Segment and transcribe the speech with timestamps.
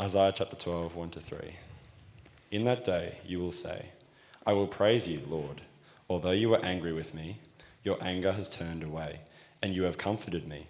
[0.00, 1.38] Isaiah chapter 12, 1 to 3.
[2.52, 3.86] In that day you will say,
[4.46, 5.62] I will praise you, Lord.
[6.08, 7.38] Although you were angry with me,
[7.82, 9.18] your anger has turned away,
[9.60, 10.68] and you have comforted me.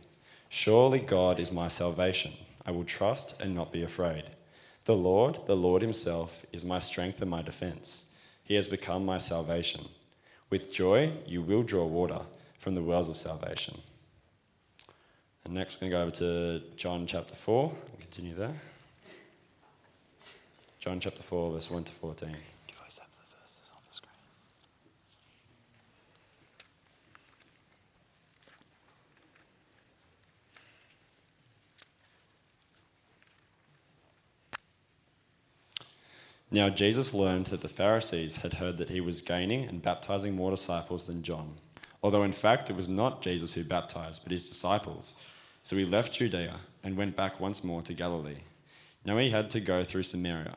[0.48, 2.32] Surely God is my salvation.
[2.64, 4.24] I will trust and not be afraid.
[4.86, 8.10] The Lord, the Lord Himself, is my strength and my defense.
[8.42, 9.84] He has become my salvation.
[10.48, 12.20] With joy you will draw water
[12.58, 13.82] from the wells of salvation.
[15.44, 17.68] And next we're going to go over to John chapter 4.
[17.68, 18.54] We'll continue there.
[20.88, 22.28] John chapter 4, verse 1 to 14.
[22.30, 24.10] Do you guys have the verses on the screen?
[36.50, 40.52] Now Jesus learned that the Pharisees had heard that he was gaining and baptizing more
[40.52, 41.56] disciples than John,
[42.02, 45.18] although in fact it was not Jesus who baptized, but his disciples.
[45.62, 48.40] So he left Judea and went back once more to Galilee.
[49.04, 50.56] Now he had to go through Samaria.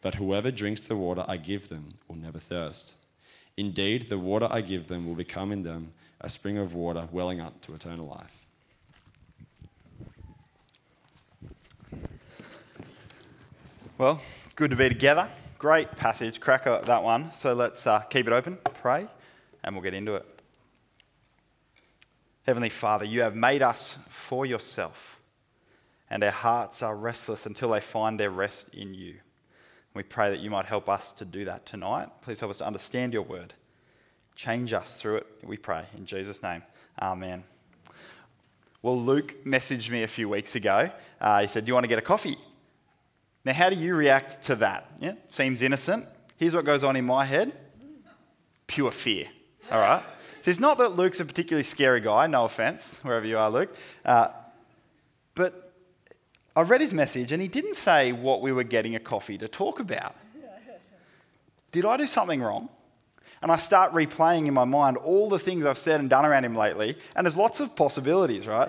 [0.00, 2.94] but whoever drinks the water I give them will never thirst.
[3.56, 7.40] Indeed, the water I give them will become in them a spring of water welling
[7.40, 8.46] up to eternal life.
[13.98, 14.20] Well,
[14.54, 15.28] good to be together.
[15.58, 17.32] Great passage, cracker that one.
[17.32, 19.08] So let's uh, keep it open, pray,
[19.64, 20.24] and we'll get into it.
[22.46, 25.20] Heavenly Father, you have made us for yourself,
[26.08, 29.16] and our hearts are restless until they find their rest in you.
[29.98, 32.08] We pray that you might help us to do that tonight.
[32.22, 33.54] Please help us to understand your word.
[34.36, 35.86] Change us through it, we pray.
[35.96, 36.62] In Jesus' name,
[37.02, 37.42] amen.
[38.80, 40.92] Well, Luke messaged me a few weeks ago.
[41.20, 42.38] Uh, he said, Do you want to get a coffee?
[43.44, 44.88] Now, how do you react to that?
[45.00, 46.06] Yeah, seems innocent.
[46.36, 47.52] Here's what goes on in my head
[48.68, 49.26] pure fear.
[49.72, 50.04] All right?
[50.42, 53.74] So it's not that Luke's a particularly scary guy, no offense, wherever you are, Luke.
[54.04, 54.28] Uh,
[55.34, 55.67] but
[56.58, 59.46] I read his message and he didn't say what we were getting a coffee to
[59.46, 60.16] talk about.
[61.70, 62.68] Did I do something wrong?
[63.40, 66.44] And I start replaying in my mind all the things I've said and done around
[66.44, 68.68] him lately, and there's lots of possibilities, right?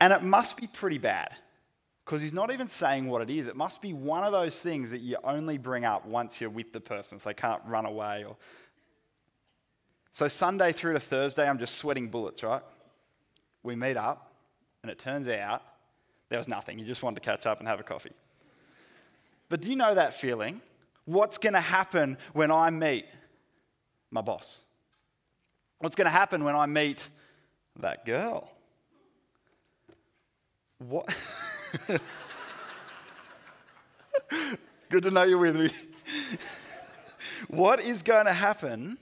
[0.00, 1.28] And it must be pretty bad
[2.06, 3.46] because he's not even saying what it is.
[3.46, 6.72] It must be one of those things that you only bring up once you're with
[6.72, 8.24] the person so they can't run away.
[8.24, 8.38] Or...
[10.10, 12.62] So, Sunday through to Thursday, I'm just sweating bullets, right?
[13.62, 14.32] We meet up,
[14.80, 15.62] and it turns out
[16.34, 16.80] there was nothing.
[16.80, 18.10] He just wanted to catch up and have a coffee.
[19.48, 20.60] But do you know that feeling?
[21.04, 23.06] What's going to happen when I meet
[24.10, 24.64] my boss?
[25.78, 27.08] What's going to happen when I meet
[27.78, 28.50] that girl?
[30.78, 31.06] What?
[34.88, 35.70] Good to know you're with me.
[37.46, 38.98] what is going to happen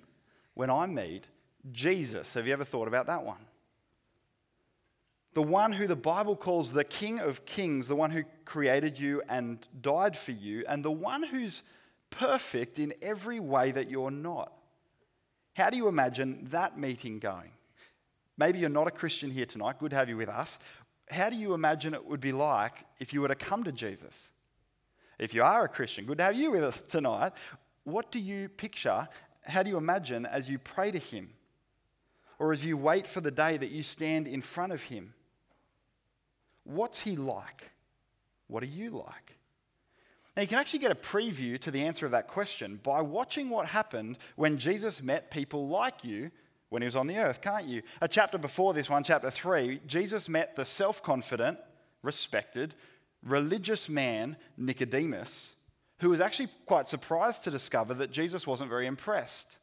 [0.53, 1.29] when I meet
[1.73, 2.35] Jesus?
[2.35, 3.41] Have you ever thought about that one?
[5.35, 9.23] The one who the Bible calls the King of Kings, the one who created you
[9.29, 11.63] and died for you, and the one who's
[12.11, 14.53] perfect in every way that you're not.
[15.55, 17.51] How do you imagine that meeting going?
[18.37, 19.79] Maybe you're not a Christian here tonight.
[19.79, 20.59] Good to have you with us
[21.13, 24.31] how do you imagine it would be like if you were to come to Jesus?
[25.19, 27.33] If you are a Christian, good to have you with us tonight.
[27.85, 29.09] What do you picture?
[29.43, 31.31] How do you imagine as you pray to Him?
[32.39, 35.15] Or as you wait for the day that you stand in front of Him?
[36.65, 37.71] What's He like?
[38.49, 39.39] What are you like?
[40.37, 43.51] Now, you can actually get a preview to the answer of that question by watching
[43.51, 46.31] what happened when Jesus met people like you
[46.71, 47.83] when he was on the earth, can't you?
[48.01, 51.59] A chapter before this one, chapter 3, Jesus met the self confident,
[52.03, 52.75] respected,
[53.23, 55.55] religious man, Nicodemus,
[55.99, 59.59] who was actually quite surprised to discover that Jesus wasn't very impressed.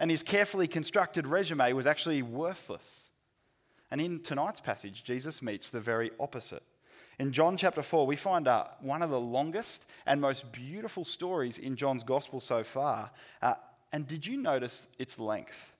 [0.00, 3.11] And his carefully constructed resume was actually worthless.
[3.92, 6.62] And in tonight's passage, Jesus meets the very opposite.
[7.18, 11.58] In John chapter 4, we find uh, one of the longest and most beautiful stories
[11.58, 13.10] in John's gospel so far.
[13.42, 13.52] Uh,
[13.92, 15.74] and did you notice its length?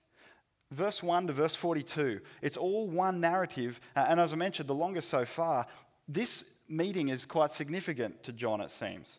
[0.69, 3.81] Verse 1 to verse 42, it's all one narrative.
[3.95, 5.65] Uh, and as I mentioned, the longest so far.
[6.07, 9.17] This meeting is quite significant to John, it seems.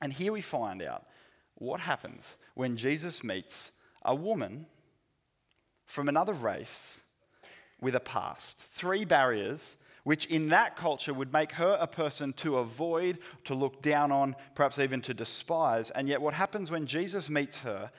[0.00, 1.06] And here we find out
[1.54, 3.70] what happens when Jesus meets
[4.04, 4.66] a woman
[5.86, 6.98] from another race
[7.82, 8.58] with a past.
[8.58, 13.82] Three barriers which in that culture would make her a person to avoid, to look
[13.82, 15.90] down on, perhaps even to despise.
[15.90, 17.90] And yet, what happens when Jesus meets her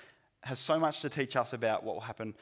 [0.41, 2.35] has so much to teach us about what will happen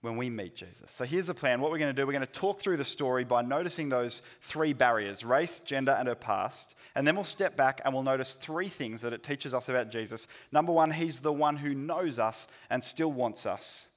[0.00, 0.90] when we meet Jesus.
[0.90, 1.60] So here's the plan.
[1.60, 4.22] What we're going to do, we're going to talk through the story by noticing those
[4.40, 6.74] three barriers race, gender, and her past.
[6.94, 9.90] And then we'll step back and we'll notice three things that it teaches us about
[9.90, 10.26] Jesus.
[10.50, 13.88] Number one, he's the one who knows us and still wants us.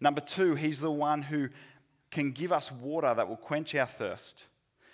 [0.00, 1.50] Number two, he's the one who
[2.10, 4.46] can give us water that will quench our thirst.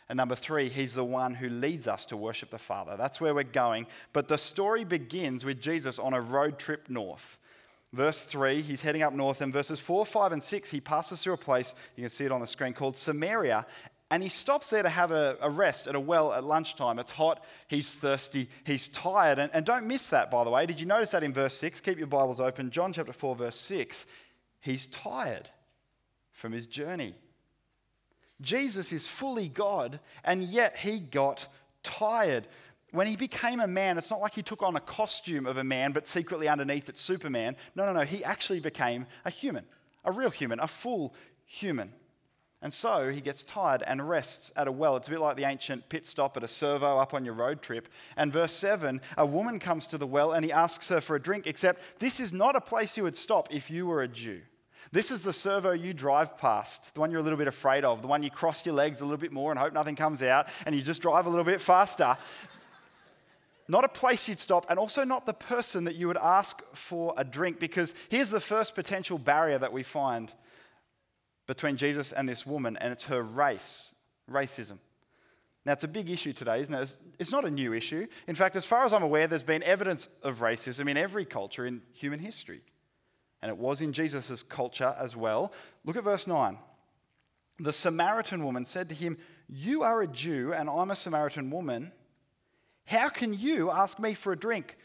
[0.08, 2.96] And number three, he's the one who leads us to worship the Father.
[2.96, 3.86] That's where we're going.
[4.12, 7.38] But the story begins with Jesus on a road trip north.
[7.92, 11.34] Verse 3, he's heading up north, and verses 4, 5, and 6, he passes through
[11.34, 13.64] a place, you can see it on the screen, called Samaria,
[14.10, 16.98] and he stops there to have a, a, rest at a well at lunchtime.
[16.98, 19.38] It's hot, he's thirsty, he's tired.
[19.38, 20.66] And, and don't miss that, by the way.
[20.66, 21.80] Did you notice that in verse 6?
[21.80, 22.70] Keep your Bibles open.
[22.70, 24.06] John chapter 4, verse 6.
[24.60, 25.48] He's tired
[26.36, 27.14] from his journey.
[28.40, 31.48] Jesus is fully God, and yet he got
[31.82, 32.46] tired
[32.92, 35.64] when he became a man, it's not like he took on a costume of a
[35.64, 37.56] man, but secretly underneath it's Superman.
[37.74, 38.06] No, no, no.
[38.06, 39.64] He actually became a human,
[40.04, 41.92] a real human, a full human.
[42.62, 44.96] And so he gets tired and rests at a well.
[44.96, 47.60] It's a bit like the ancient pit stop at a servo up on your road
[47.60, 47.88] trip.
[48.16, 51.20] And verse 7 a woman comes to the well and he asks her for a
[51.20, 54.40] drink, except this is not a place you would stop if you were a Jew.
[54.96, 58.00] This is the servo you drive past, the one you're a little bit afraid of,
[58.00, 60.48] the one you cross your legs a little bit more and hope nothing comes out,
[60.64, 62.16] and you just drive a little bit faster
[63.68, 67.12] not a place you'd stop, and also not the person that you would ask for
[67.18, 70.32] a drink, because here's the first potential barrier that we find
[71.46, 73.94] between Jesus and this woman, and it's her race,
[74.30, 74.78] racism.
[75.66, 76.96] Now, it's a big issue today, isn't it?
[77.18, 78.06] It's not a new issue.
[78.28, 81.66] In fact, as far as I'm aware, there's been evidence of racism in every culture
[81.66, 82.62] in human history.
[83.42, 85.52] And it was in Jesus' culture as well.
[85.84, 86.58] Look at verse 9.
[87.58, 89.16] The Samaritan woman said to him,
[89.48, 91.92] You are a Jew, and I'm a Samaritan woman.
[92.86, 94.76] How can you ask me for a drink?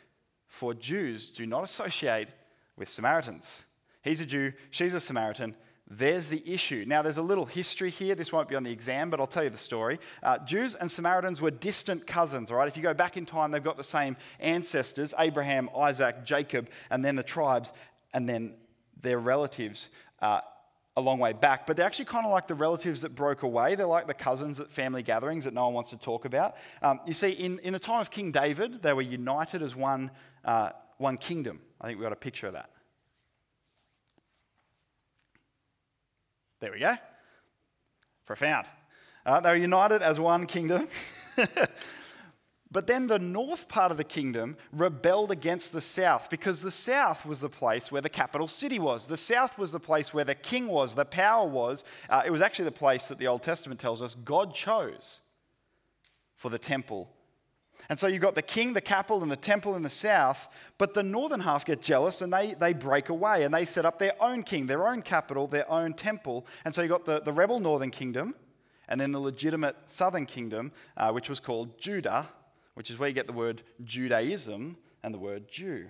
[0.48, 2.30] For Jews do not associate
[2.76, 3.66] with Samaritans.
[4.02, 5.56] He's a Jew, she's a Samaritan.
[5.94, 6.86] There's the issue.
[6.88, 8.16] Now, there's a little history here.
[8.16, 10.00] This won't be on the exam, but I'll tell you the story.
[10.24, 12.68] Uh, Jews and Samaritans were distant cousins, all right?
[12.70, 17.04] If you go back in time, they've got the same ancestors Abraham, Isaac, Jacob, and
[17.04, 17.74] then the tribes,
[18.14, 18.54] and then
[19.02, 19.90] their relatives.
[20.98, 23.76] A long way back, but they're actually kind of like the relatives that broke away.
[23.76, 26.56] They're like the cousins at family gatherings that no one wants to talk about.
[26.82, 30.12] Um, you see, in, in the time of King David, they were united as one,
[30.44, 31.62] uh, one kingdom.
[31.80, 32.70] I think we've got a picture of that.
[36.60, 36.96] There we go.
[38.26, 38.68] Profound.
[39.26, 40.90] Uh, they were united as one kingdom.
[42.72, 47.26] But then the north part of the kingdom rebelled against the south because the south
[47.26, 49.08] was the place where the capital city was.
[49.08, 51.84] The south was the place where the king was, the power was.
[52.10, 55.22] Uh, it was actually the place that the Old Testament tells us God chose
[56.38, 57.10] for the temple.
[57.90, 60.48] And so you've got the king, the capital, and the temple in the south,
[60.78, 64.00] but the northern half get jealous and they, they break away and they set up
[64.00, 66.46] their own king, their own capital, their own temple.
[66.64, 68.34] And so you've got the, the rebel northern kingdom
[68.88, 72.30] and then the legitimate southern kingdom, uh, which was called Judah
[72.82, 75.86] which is where you get the word Judaism and the word Jew.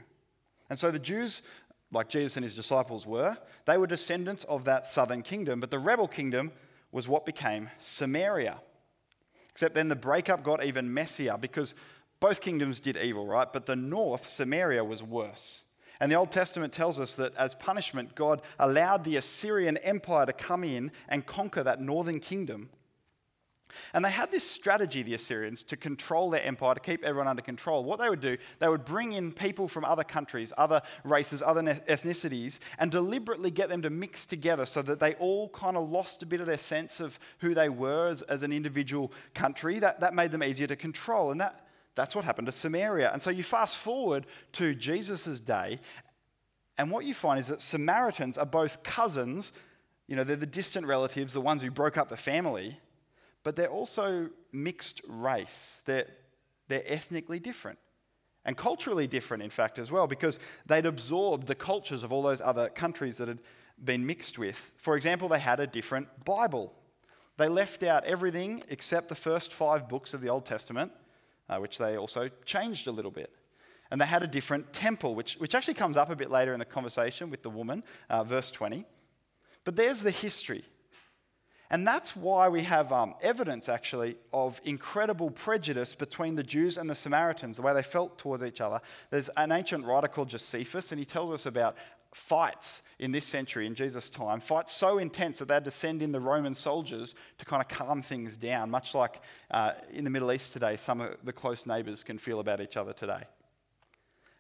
[0.70, 1.42] And so the Jews,
[1.90, 5.80] like Jesus and his disciples were, they were descendants of that southern kingdom, but the
[5.80, 6.52] rebel kingdom
[6.92, 8.60] was what became Samaria.
[9.52, 11.76] Except then the breakup got even messier because
[12.20, 13.48] both kingdoms did evil, right?
[13.54, 15.64] But the north, Samaria, was worse.
[16.02, 20.34] And the Old Testament tells us that as punishment, God allowed the Assyrian Empire to
[20.34, 22.70] come in and conquer that northern kingdom
[23.94, 27.42] and they had this strategy, the Assyrians, to control their empire, to keep everyone under
[27.42, 27.84] control.
[27.84, 31.62] What they would do, they would bring in people from other countries, other races, other
[31.62, 36.24] ethnicities, and deliberately get them to mix together so that they all kind of lost
[36.24, 39.80] a bit of their sense of who they were as, as an individual country.
[39.80, 41.32] That, that made them easier to control.
[41.32, 43.12] And that, that's what happened to Samaria.
[43.12, 45.80] And so you fast forward to Jesus' day,
[46.78, 49.52] and what you find is that Samaritans are both cousins,
[50.08, 52.80] you know, they're the distant relatives, the ones who broke up the family
[53.44, 55.82] but they're also mixed race.
[55.86, 56.08] They're,
[56.68, 57.80] they're ethnically different
[58.44, 62.42] and culturally different, in fact, as well, because they'd absorbed the cultures of all those
[62.42, 63.40] other countries that had
[63.84, 64.74] been mixed with.
[64.78, 66.74] For example, they had a different Bible.
[67.38, 70.92] They left out everything except the first five books of the Old Testament,
[71.50, 73.32] uh, which they also changed a little bit.
[73.92, 76.60] And they had a different temple, which, which actually comes up a bit later in
[76.60, 78.86] the conversation with the woman, uh, verse 20.
[79.66, 80.64] But there's the history.
[81.72, 86.90] And that's why we have um, evidence, actually, of incredible prejudice between the Jews and
[86.90, 88.82] the Samaritans, the way they felt towards each other.
[89.10, 91.78] There's an ancient writer called Josephus, and he tells us about
[92.14, 96.02] fights in this century, in Jesus' time, fights so intense that they had to send
[96.02, 100.10] in the Roman soldiers to kind of calm things down, much like uh, in the
[100.10, 103.24] Middle East today, some of the close neighbours can feel about each other today.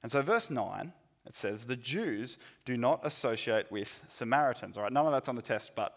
[0.03, 0.91] And so, verse 9,
[1.25, 4.75] it says, The Jews do not associate with Samaritans.
[4.75, 5.95] All right, none of that's on the test, but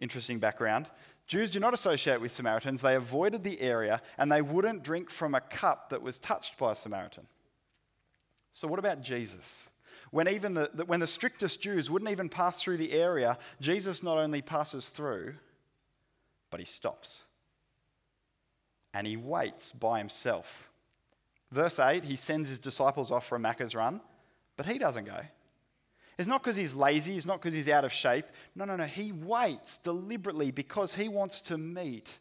[0.00, 0.90] interesting background.
[1.26, 2.82] Jews do not associate with Samaritans.
[2.82, 6.72] They avoided the area and they wouldn't drink from a cup that was touched by
[6.72, 7.26] a Samaritan.
[8.52, 9.70] So, what about Jesus?
[10.10, 14.16] When, even the, when the strictest Jews wouldn't even pass through the area, Jesus not
[14.16, 15.34] only passes through,
[16.50, 17.24] but he stops.
[18.92, 20.70] And he waits by himself.
[21.50, 24.00] Verse 8, he sends his disciples off for a Macca's run,
[24.56, 25.20] but he doesn't go.
[26.18, 28.26] It's not because he's lazy, it's not because he's out of shape.
[28.54, 28.84] No, no, no.
[28.84, 32.18] He waits deliberately because he wants to meet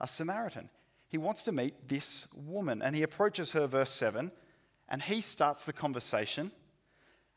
[0.00, 0.70] a Samaritan.
[1.08, 2.82] He wants to meet this woman.
[2.82, 4.32] And he approaches her, verse 7,
[4.88, 6.50] and he starts the conversation.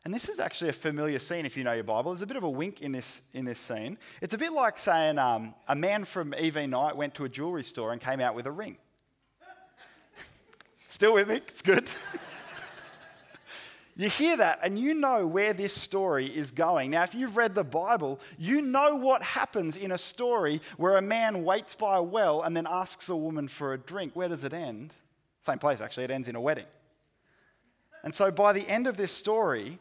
[0.06, 2.12] And this is actually a familiar scene if you know your Bible.
[2.12, 3.98] There's a bit of a wink in this, in this scene.
[4.22, 7.64] It's a bit like saying um, a man from EV Night went to a jewelry
[7.64, 8.78] store and came out with a ring.
[10.88, 11.36] Still with me?
[11.36, 11.90] It's good.
[13.98, 16.92] You hear that and you know where this story is going.
[16.92, 21.02] Now, if you've read the Bible, you know what happens in a story where a
[21.02, 24.16] man waits by a well and then asks a woman for a drink.
[24.16, 24.94] Where does it end?
[25.42, 26.04] Same place, actually.
[26.04, 26.68] It ends in a wedding.
[28.04, 29.80] And so by the end of this story,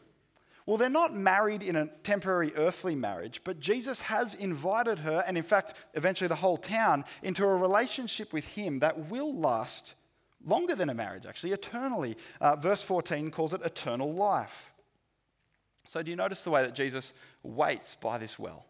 [0.65, 5.37] well, they're not married in a temporary earthly marriage, but Jesus has invited her, and
[5.37, 9.93] in fact, eventually the whole town, into a relationship with him that will last
[10.47, 12.15] longer than a marriage, actually, eternally.
[12.41, 14.73] Uh, verse 14 calls it eternal life.
[15.85, 17.13] So, do you notice the way that Jesus
[17.43, 18.65] waits by this well?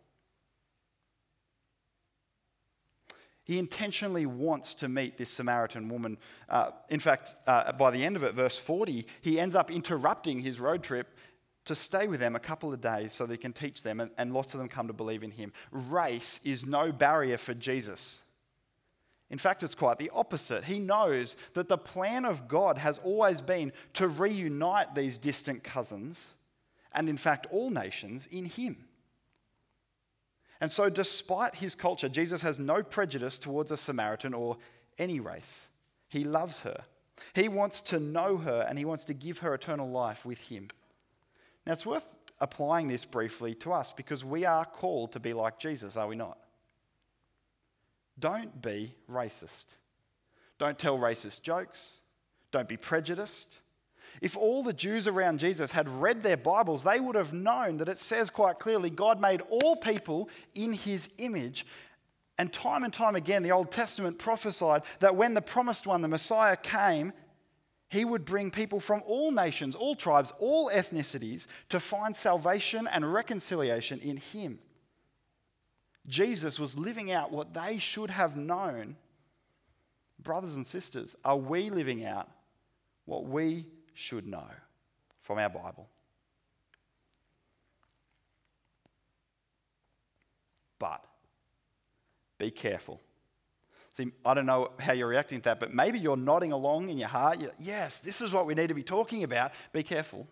[3.44, 6.18] He intentionally wants to meet this Samaritan woman.
[6.50, 10.42] Uh, in fact, uh, by the end of it, verse 40, he ends up interrupting
[10.42, 11.16] his road trip
[11.64, 14.12] to stay with them a couple of days so that he can teach them, and,
[14.18, 15.54] and lots of them come to believe in him.
[15.72, 18.22] Race is no barrier for Jesus.
[19.30, 20.66] In fact, it's quite the opposite.
[20.66, 26.36] He knows that the plan of God has always been to reunite these distant cousins,
[26.94, 28.86] and in fact, all nations, in Him.
[30.60, 34.58] And so, despite his culture, Jesus has no prejudice towards a Samaritan or
[34.98, 35.70] any race.
[36.10, 36.86] He loves her.
[37.34, 40.70] He wants to know her and he wants to give her eternal life with him.
[41.66, 42.08] Now, it's worth
[42.40, 46.16] applying this briefly to us because we are called to be like Jesus, are we
[46.16, 46.38] not?
[48.20, 49.66] Don't be racist.
[50.58, 52.00] Don't tell racist jokes.
[52.52, 53.62] Don't be prejudiced.
[54.22, 57.90] If all the Jews around Jesus had read their Bibles, they would have known that
[57.90, 61.66] it says quite clearly God made all people in his image.
[62.40, 66.08] And time and time again, the Old Testament prophesied that when the promised one, the
[66.08, 67.14] Messiah, came,
[67.90, 73.14] he would bring people from all nations, all tribes, all ethnicities to find salvation and
[73.14, 74.60] reconciliation in him.
[76.08, 78.96] Jesus was living out what they should have known.
[80.20, 82.30] Brothers and sisters, are we living out
[83.06, 84.48] what we should know
[85.22, 85.88] from our Bible?
[90.80, 91.04] But
[92.38, 93.02] be careful.
[93.94, 96.98] See, I don't know how you're reacting to that, but maybe you're nodding along in
[96.98, 97.40] your heart.
[97.58, 99.52] Yes, this is what we need to be talking about.
[99.74, 100.28] Be careful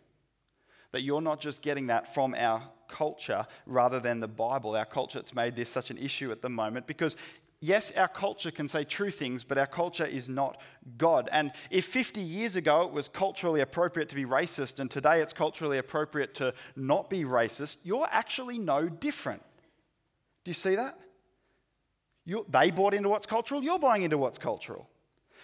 [0.95, 4.77] that you're not just getting that from our culture rather than the Bible.
[4.77, 7.17] Our culture has made this such an issue at the moment because
[7.59, 10.57] yes, our culture can say true things, but our culture is not
[10.97, 11.27] God.
[11.33, 15.33] And if 50 years ago it was culturally appropriate to be racist and today it's
[15.33, 19.43] culturally appropriate to not be racist, you're actually no different.
[20.45, 20.97] Do you see that?
[22.23, 24.89] you they bought into what's cultural, you're buying into what's cultural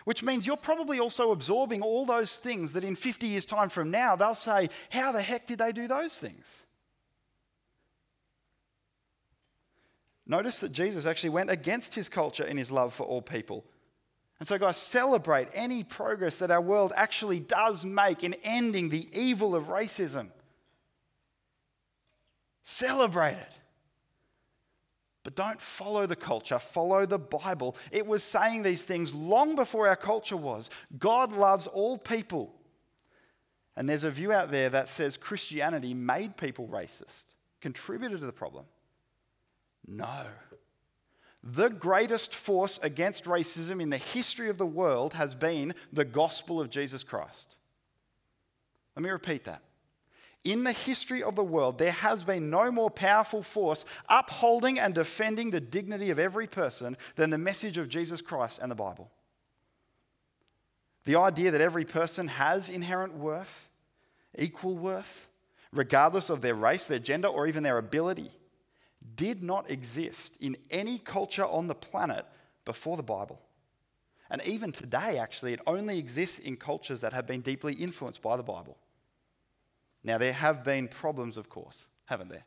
[0.06, 3.92] which means you're probably also absorbing all those things that in 50 years' time from
[3.92, 6.66] now, they'll say, How the heck did they do those things?
[10.26, 13.66] Notice that Jesus actually went against his culture in his love for all people.
[14.40, 19.08] And so, guys, celebrate any progress that our world actually does make in ending the
[19.12, 20.30] evil of racism.
[22.64, 23.52] Celebrate it.
[25.24, 27.76] But don't follow the culture, follow the Bible.
[27.92, 30.70] It was saying these things long before our culture was.
[30.98, 32.56] God loves all people.
[33.76, 38.32] And there's a view out there that says Christianity made people racist, contributed to the
[38.32, 38.66] problem.
[39.88, 40.26] No.
[41.44, 46.60] The greatest force against racism in the history of the world has been the gospel
[46.60, 47.58] of Jesus Christ.
[48.96, 49.62] Let me repeat that.
[50.44, 54.96] In the history of the world, there has been no more powerful force upholding and
[54.96, 59.12] defending the dignity of every person than the message of Jesus Christ and the Bible.
[61.06, 63.70] The idea that every person has inherent worth,
[64.38, 65.28] equal worth,
[65.72, 68.32] regardless of their race, their gender, or even their ability,
[69.16, 72.26] did not exist in any culture on the planet
[72.66, 73.42] before the Bible.
[74.30, 78.38] And even today, actually, it only exists in cultures that have been deeply influenced by
[78.38, 78.78] the Bible.
[80.04, 82.46] Now, there have been problems, of course, haven't there?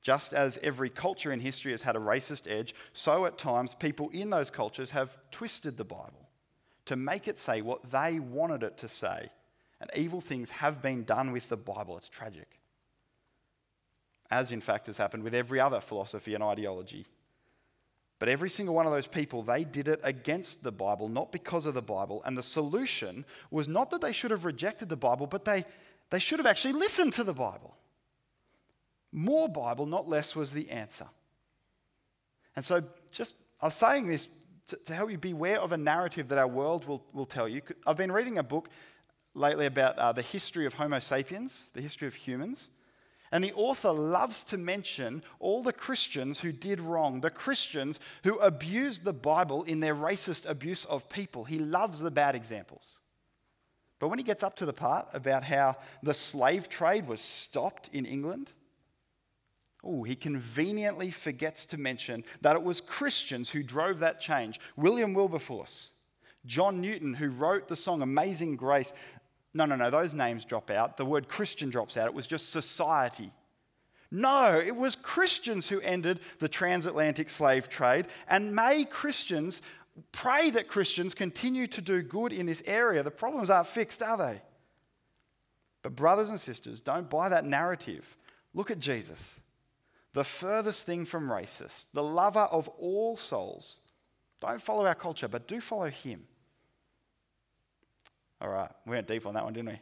[0.00, 4.08] Just as every culture in history has had a racist edge, so at times people
[4.10, 6.28] in those cultures have twisted the Bible
[6.86, 9.30] to make it say what they wanted it to say.
[9.80, 11.96] And evil things have been done with the Bible.
[11.96, 12.58] It's tragic.
[14.30, 17.06] As, in fact, has happened with every other philosophy and ideology.
[18.18, 21.66] But every single one of those people, they did it against the Bible, not because
[21.66, 22.22] of the Bible.
[22.24, 25.64] And the solution was not that they should have rejected the Bible, but they
[26.10, 27.76] they should have actually listened to the Bible.
[29.12, 31.06] More Bible, not less, was the answer.
[32.56, 34.28] And so, just I was saying this
[34.68, 37.62] to, to help you beware of a narrative that our world will, will tell you.
[37.86, 38.68] I've been reading a book
[39.34, 42.70] lately about uh, the history of Homo sapiens, the history of humans.
[43.30, 48.38] And the author loves to mention all the Christians who did wrong, the Christians who
[48.38, 51.44] abused the Bible in their racist abuse of people.
[51.44, 53.00] He loves the bad examples.
[53.98, 57.90] But when he gets up to the part about how the slave trade was stopped
[57.92, 58.52] in England,
[59.82, 64.60] oh, he conveniently forgets to mention that it was Christians who drove that change.
[64.76, 65.92] William Wilberforce,
[66.46, 68.92] John Newton, who wrote the song Amazing Grace.
[69.52, 70.96] No, no, no, those names drop out.
[70.96, 72.06] The word Christian drops out.
[72.06, 73.32] It was just society.
[74.10, 79.60] No, it was Christians who ended the transatlantic slave trade, and may Christians
[80.12, 83.02] pray that Christians continue to do good in this area.
[83.02, 84.40] The problems aren't fixed, are they?
[85.82, 88.16] But, brothers and sisters, don't buy that narrative.
[88.54, 89.40] Look at Jesus,
[90.12, 93.80] the furthest thing from racist, the lover of all souls.
[94.40, 96.24] Don't follow our culture, but do follow him.
[98.40, 99.80] All right, we went deep on that one, didn't we?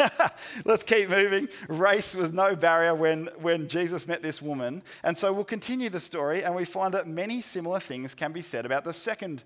[0.64, 1.48] Let's keep moving.
[1.68, 4.82] Race was no barrier when, when Jesus met this woman.
[5.02, 8.42] And so we'll continue the story, and we find that many similar things can be
[8.42, 9.44] said about the second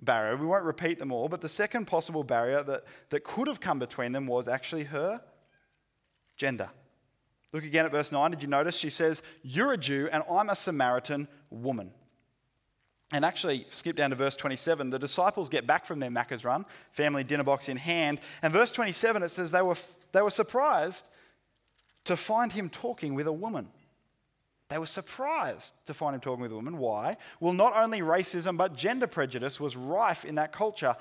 [0.00, 0.36] barrier.
[0.36, 3.78] We won't repeat them all, but the second possible barrier that, that could have come
[3.78, 5.20] between them was actually her
[6.36, 6.70] gender.
[7.52, 8.30] Look again at verse 9.
[8.30, 8.76] Did you notice?
[8.76, 11.92] She says, You're a Jew, and I'm a Samaritan woman.
[13.12, 14.90] And actually, skip down to verse 27.
[14.90, 18.20] The disciples get back from their Macca's run, family dinner box in hand.
[18.42, 19.76] And verse 27, it says they were,
[20.12, 21.06] they were surprised
[22.04, 23.68] to find him talking with a woman.
[24.68, 26.76] They were surprised to find him talking with a woman.
[26.76, 27.16] Why?
[27.40, 30.94] Well, not only racism, but gender prejudice was rife in that culture.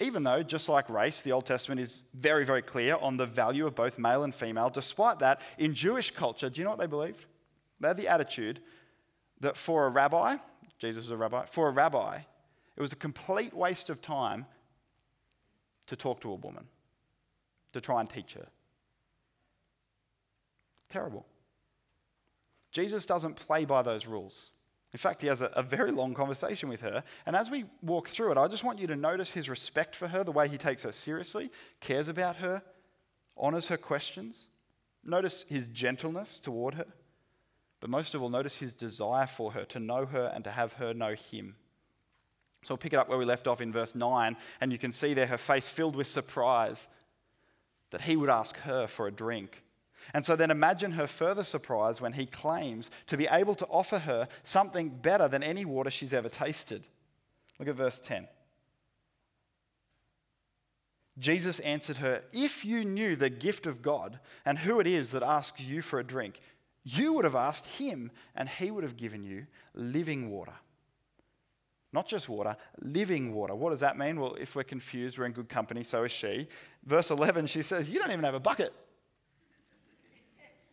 [0.00, 3.68] Even though, just like race, the Old Testament is very, very clear on the value
[3.68, 6.86] of both male and female, despite that, in Jewish culture, do you know what they
[6.86, 7.24] believed?
[7.78, 8.58] They had the attitude
[9.40, 10.36] that for a rabbi,
[10.82, 11.44] Jesus was a rabbi.
[11.44, 12.16] For a rabbi,
[12.76, 14.46] it was a complete waste of time
[15.86, 16.64] to talk to a woman,
[17.72, 18.48] to try and teach her.
[20.88, 21.24] Terrible.
[22.72, 24.50] Jesus doesn't play by those rules.
[24.92, 27.04] In fact, he has a, a, very long conversation with her.
[27.26, 30.08] And as we walk through it, I just want you to notice his respect for
[30.08, 32.60] her, the way he takes her seriously, cares about her,
[33.36, 34.48] honors her questions.
[35.04, 36.86] Notice his gentleness toward her.
[37.82, 40.74] But most of all, notice his desire for her, to know her and to have
[40.74, 41.56] her know him.
[42.62, 44.92] So we'll pick it up where we left off in verse 9, and you can
[44.92, 46.86] see there her face filled with surprise
[47.90, 49.64] that he would ask her for a drink.
[50.14, 53.98] And so then imagine her further surprise when he claims to be able to offer
[53.98, 56.86] her something better than any water she's ever tasted.
[57.58, 58.28] Look at verse 10.
[61.18, 65.24] Jesus answered her, If you knew the gift of God and who it is that
[65.24, 66.40] asks you for a drink,
[66.84, 70.54] you would have asked him, and he would have given you living water.
[71.92, 73.54] Not just water, living water.
[73.54, 74.18] What does that mean?
[74.18, 76.48] Well, if we're confused, we're in good company, so is she.
[76.84, 78.72] Verse 11, she says, You don't even have a bucket.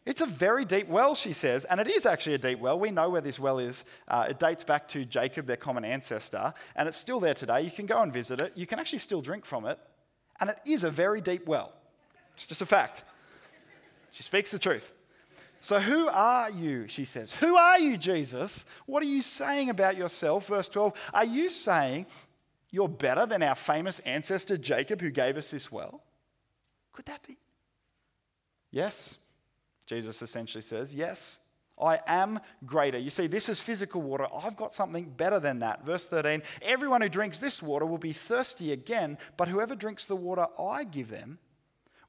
[0.06, 2.80] It's a very deep well, she says, and it is actually a deep well.
[2.80, 3.84] We know where this well is.
[4.08, 7.62] Uh, it dates back to Jacob, their common ancestor, and it's still there today.
[7.62, 8.54] You can go and visit it.
[8.56, 9.78] You can actually still drink from it,
[10.40, 11.74] and it is a very deep well.
[12.34, 13.04] It's just a fact.
[14.12, 14.94] She speaks the truth.
[15.62, 16.88] So, who are you?
[16.88, 17.32] She says.
[17.34, 18.66] Who are you, Jesus?
[18.86, 20.48] What are you saying about yourself?
[20.48, 20.94] Verse 12.
[21.14, 22.06] Are you saying
[22.72, 26.02] you're better than our famous ancestor Jacob who gave us this well?
[26.94, 27.38] Could that be?
[28.72, 29.18] Yes,
[29.86, 30.94] Jesus essentially says.
[30.94, 31.40] Yes,
[31.82, 32.98] I am greater.
[32.98, 34.28] You see, this is physical water.
[34.34, 35.86] I've got something better than that.
[35.86, 40.16] Verse 13 Everyone who drinks this water will be thirsty again, but whoever drinks the
[40.16, 41.40] water I give them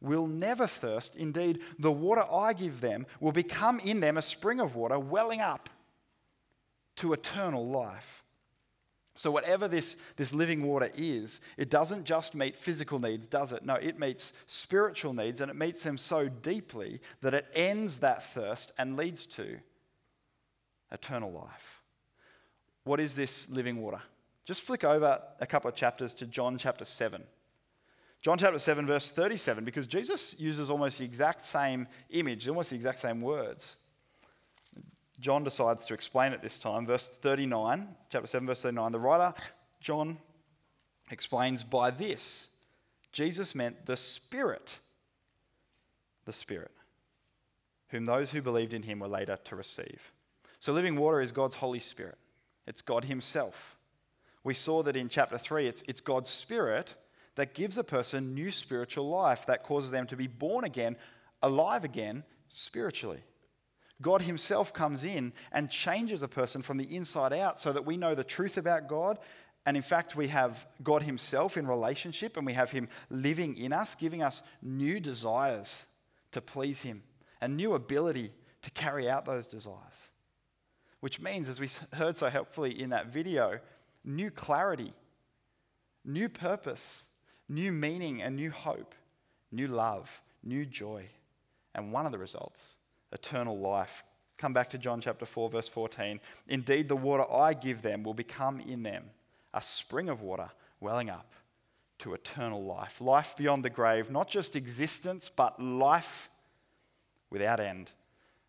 [0.01, 1.17] will never thirst.
[1.17, 5.41] Indeed, the water I give them will become in them a spring of water welling
[5.41, 5.69] up
[6.97, 8.23] to eternal life.
[9.15, 13.65] So, whatever this, this living water is, it doesn't just meet physical needs, does it?
[13.65, 18.25] No, it meets spiritual needs, and it meets them so deeply that it ends that
[18.25, 19.59] thirst and leads to
[20.91, 21.83] eternal life.
[22.85, 24.01] What is this living water?
[24.47, 27.23] Just flick over a couple of chapters to John chapter 7.
[28.23, 32.77] John chapter 7, verse 37, because Jesus uses almost the exact same image, almost the
[32.77, 33.77] exact same words.
[35.19, 36.87] John decides to explain it this time.
[36.87, 39.35] Verse 39, chapter 7, verse 39, the writer,
[39.81, 40.19] John,
[41.11, 42.51] explains by this
[43.11, 44.79] Jesus meant the Spirit,
[46.27, 46.73] the Spirit,
[47.89, 50.13] whom those who believed in him were later to receive.
[50.59, 52.19] So, living water is God's Holy Spirit,
[52.67, 53.77] it's God Himself.
[54.43, 56.97] We saw that in chapter 3, it's, it's God's Spirit
[57.41, 60.95] that gives a person new spiritual life, that causes them to be born again,
[61.43, 63.23] alive again spiritually.
[64.03, 67.97] God Himself comes in and changes a person from the inside out so that we
[67.97, 69.19] know the truth about God.
[69.65, 73.73] And in fact, we have God Himself in relationship and we have Him living in
[73.73, 75.87] us, giving us new desires
[76.33, 77.03] to please Him
[77.41, 80.11] and new ability to carry out those desires.
[81.01, 83.61] Which means, as we heard so helpfully in that video,
[84.05, 84.93] new clarity,
[86.05, 87.10] new purpose,
[87.51, 88.95] new meaning and new hope,
[89.51, 91.05] new love, new joy.
[91.75, 92.77] And one of the results,
[93.13, 94.05] eternal life.
[94.39, 96.21] Come back to John chapter 4, verse 14.
[96.49, 99.11] Indeed, the water I give them will become in them
[99.53, 101.33] a spring of water welling up
[101.99, 103.01] to eternal life.
[103.01, 106.31] Life beyond the grave, not just existence, but life
[107.31, 107.91] without end.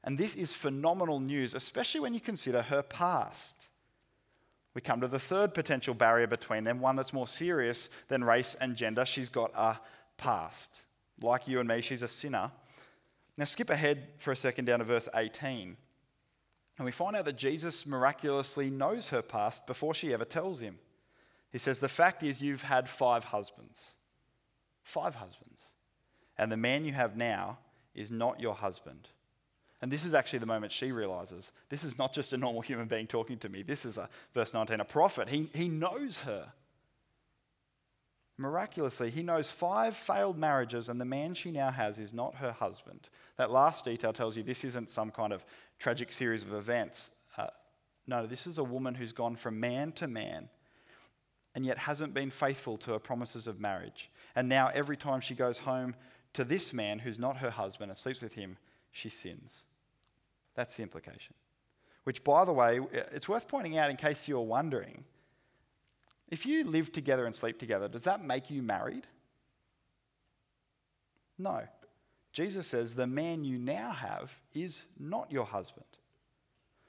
[0.04, 3.68] And this is phenomenal news, especially when you consider her past.
[4.74, 8.56] We come to the third potential barrier between them, one that's more serious than race
[8.56, 9.06] and gender.
[9.06, 9.78] She's got a
[10.18, 10.82] past.
[11.22, 12.52] Like you and me, she's a sinner.
[13.38, 15.76] Now, skip ahead for a second down to verse 18.
[16.78, 20.80] And we find out that Jesus miraculously knows her past before she ever tells him.
[21.52, 23.96] He says, The fact is, you've had five husbands.
[24.84, 25.74] Five husbands.
[26.38, 27.60] And the man you have now
[27.94, 29.10] is not your husband.
[29.82, 32.88] And this is actually the moment she realizes this is not just a normal human
[32.88, 33.64] being talking to me.
[33.64, 35.30] This is a, verse 19, a prophet.
[35.30, 36.54] He, he knows her.
[38.38, 42.52] Miraculously, he knows five failed marriages, and the man she now has is not her
[42.52, 43.10] husband.
[43.38, 45.44] That last detail tells you this isn't some kind of
[45.80, 47.12] tragic series of events.
[47.38, 47.48] Uh,
[48.08, 50.50] no, this is a woman who's gone from man to man
[51.54, 54.10] and yet hasn't been faithful to her promises of marriage.
[54.36, 55.96] And now, every time she goes home
[56.34, 58.58] to this man who's not her husband and sleeps with him,
[58.92, 59.66] she sins.
[60.56, 61.34] That's the implication.
[62.04, 65.06] Which, by the way, it's worth pointing out in case you're wondering
[66.32, 69.06] if you live together and sleep together, does that make you married?
[71.38, 71.64] No.
[72.32, 75.86] Jesus says the man you now have is not your husband.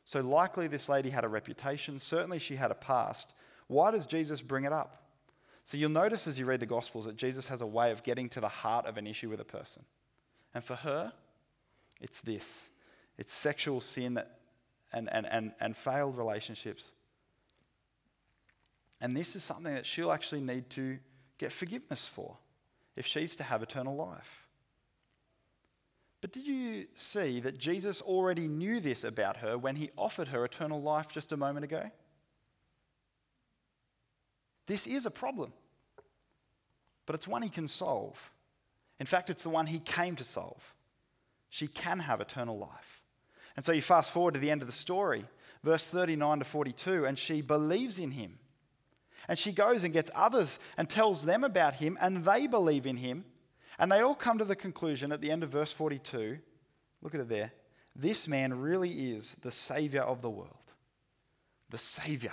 [0.05, 1.99] So, likely this lady had a reputation.
[1.99, 3.35] Certainly, she had a past.
[3.67, 5.03] Why does Jesus bring it up?
[5.65, 8.29] So, you'll notice as you read the Gospels that Jesus has a way of getting
[8.31, 9.85] to the heart of an issue with a person.
[10.55, 11.13] And for her,
[12.01, 12.71] it's this
[13.19, 14.39] it's sexual sin that,
[14.93, 16.93] and, and, and, and failed relationships.
[19.01, 20.99] And this is something that she'll actually need to
[21.39, 22.39] get forgiveness for
[22.95, 24.47] if she's to have eternal life.
[26.21, 30.45] But did you see that Jesus already knew this about her when he offered her
[30.45, 31.91] eternal life just a moment ago?
[34.69, 35.53] This is a problem,
[37.07, 38.31] but it's one he can solve.
[39.01, 40.75] In fact, it's the one he came to solve.
[41.51, 43.02] She can have eternal life.
[43.57, 45.25] And so you fast forward to the end of the story,
[45.63, 48.39] verse 39 to 42, and she believes in him.
[49.29, 52.97] And she goes and gets others and tells them about him, and they believe in
[52.97, 53.25] him.
[53.79, 56.39] And they all come to the conclusion at the end of verse 42
[57.03, 57.53] look at it there.
[57.97, 60.73] This man really is the Savior of the world.
[61.69, 62.33] The Savior.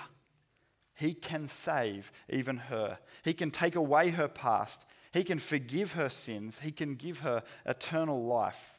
[0.93, 2.99] He can save even her.
[3.23, 4.85] He can take away her past.
[5.11, 6.59] He can forgive her sins.
[6.59, 8.78] He can give her eternal life.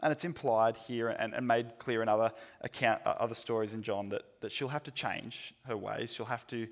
[0.00, 3.82] And it's implied here and, and made clear in other, account, uh, other stories in
[3.82, 6.12] John that, that she'll have to change her ways.
[6.12, 6.66] She'll have to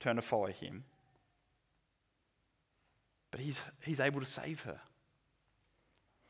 [0.00, 0.84] turn to follow him.
[3.30, 4.80] But he's, he's able to save her.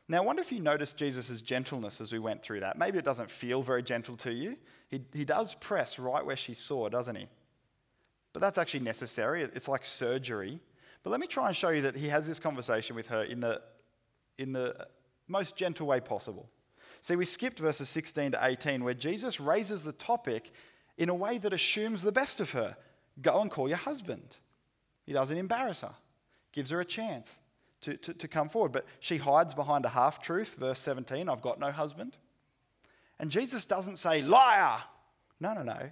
[0.07, 2.79] Now, I wonder if you noticed Jesus' gentleness as we went through that.
[2.79, 4.57] Maybe it doesn't feel very gentle to you.
[4.87, 7.27] He, he does press right where she saw, doesn't he?
[8.33, 9.43] But that's actually necessary.
[9.43, 10.59] It's like surgery.
[11.03, 13.39] But let me try and show you that he has this conversation with her in
[13.39, 13.61] the,
[14.39, 14.87] in the
[15.29, 16.49] most gentle way possible.
[17.01, 20.51] See, we skipped verses 16 to 18 where Jesus raises the topic
[20.97, 22.75] in a way that assumes the best of her
[23.21, 24.37] go and call your husband.
[25.05, 25.93] He doesn't embarrass her,
[26.51, 27.39] gives her a chance
[27.81, 28.71] to, to, to come forward.
[28.71, 32.17] But she hides behind a half truth, verse 17 I've got no husband.
[33.19, 34.79] And Jesus doesn't say, liar.
[35.39, 35.89] No, no, no.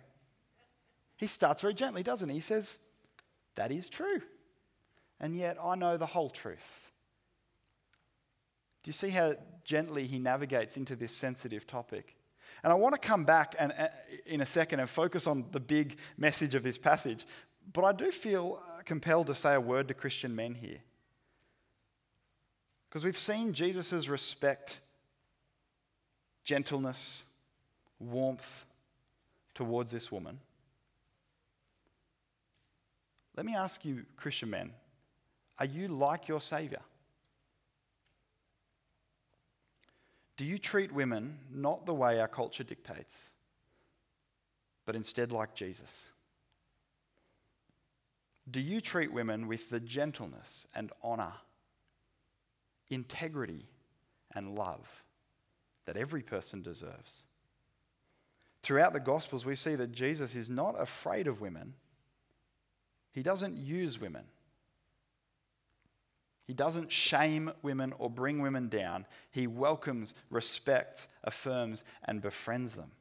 [1.18, 2.36] He starts very gently, doesn't he?
[2.36, 2.80] He says,
[3.56, 4.22] That is true.
[5.20, 6.87] And yet I know the whole truth.
[8.88, 12.16] Do you see how gently he navigates into this sensitive topic?
[12.64, 13.90] And I want to come back and, uh,
[14.26, 17.26] in a second and focus on the big message of this passage.
[17.74, 20.78] But I do feel uh, compelled to say a word to Christian men here.
[22.88, 24.80] Because we've seen Jesus' respect,
[26.46, 27.26] gentleness,
[28.00, 28.66] warmth
[29.54, 30.40] towards this woman.
[33.36, 34.72] Let me ask you, Christian men,
[35.60, 36.80] are you like your Savior?
[40.38, 43.32] Do you treat women not the way our culture dictates,
[44.86, 46.10] but instead like Jesus?
[48.50, 51.34] Do you treat women with the gentleness and honour,
[52.90, 53.66] integrity
[54.34, 55.04] and love
[55.86, 57.24] that every person deserves?
[58.62, 61.74] Throughout the Gospels, we see that Jesus is not afraid of women,
[63.12, 64.26] he doesn't use women.
[66.48, 69.06] He doesn't shame women or bring women down.
[69.30, 72.92] He welcomes, respects, affirms, and befriends them.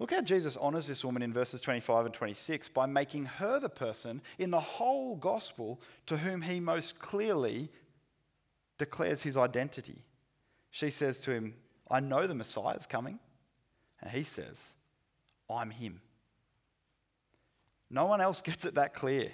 [0.00, 3.68] Look how Jesus honors this woman in verses 25 and 26 by making her the
[3.68, 7.70] person in the whole gospel to whom he most clearly
[8.78, 10.02] declares his identity.
[10.72, 11.54] She says to him,
[11.88, 13.20] I know the Messiah is coming.
[14.00, 14.74] And he says,
[15.48, 16.00] I'm him.
[17.88, 19.30] No one else gets it that clear.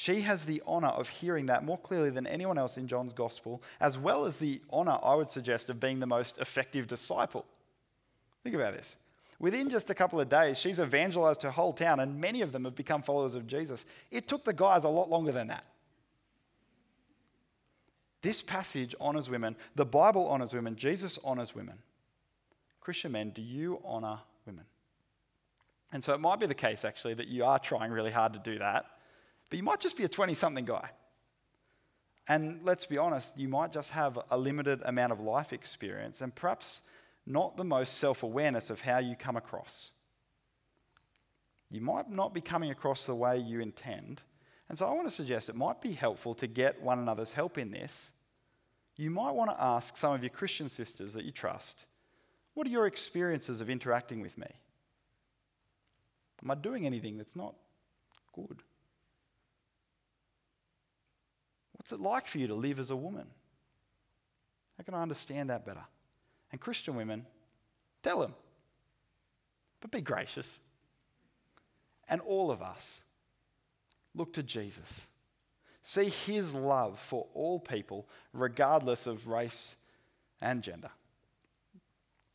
[0.00, 3.62] She has the honor of hearing that more clearly than anyone else in John's gospel,
[3.78, 7.44] as well as the honor, I would suggest, of being the most effective disciple.
[8.42, 8.96] Think about this.
[9.38, 12.64] Within just a couple of days, she's evangelized her whole town, and many of them
[12.64, 13.84] have become followers of Jesus.
[14.10, 15.66] It took the guys a lot longer than that.
[18.22, 19.54] This passage honors women.
[19.74, 20.76] The Bible honors women.
[20.76, 21.76] Jesus honors women.
[22.80, 24.64] Christian men, do you honor women?
[25.92, 28.38] And so it might be the case, actually, that you are trying really hard to
[28.38, 28.86] do that,
[29.50, 30.90] but you might just be a 20 something guy.
[32.28, 36.32] And let's be honest, you might just have a limited amount of life experience and
[36.32, 36.82] perhaps
[37.26, 39.92] not the most self awareness of how you come across.
[41.70, 44.22] You might not be coming across the way you intend.
[44.68, 47.58] And so I want to suggest it might be helpful to get one another's help
[47.58, 48.12] in this.
[48.96, 51.86] You might want to ask some of your Christian sisters that you trust
[52.54, 54.48] what are your experiences of interacting with me?
[56.42, 57.54] Am I doing anything that's not
[58.34, 58.62] good?
[61.90, 63.26] What's it like for you to live as a woman?
[64.78, 65.82] How can I understand that better?
[66.52, 67.26] And Christian women,
[68.04, 68.32] tell them,
[69.80, 70.60] but be gracious.
[72.06, 73.02] And all of us
[74.14, 75.08] look to Jesus.
[75.82, 79.74] See his love for all people, regardless of race
[80.40, 80.90] and gender.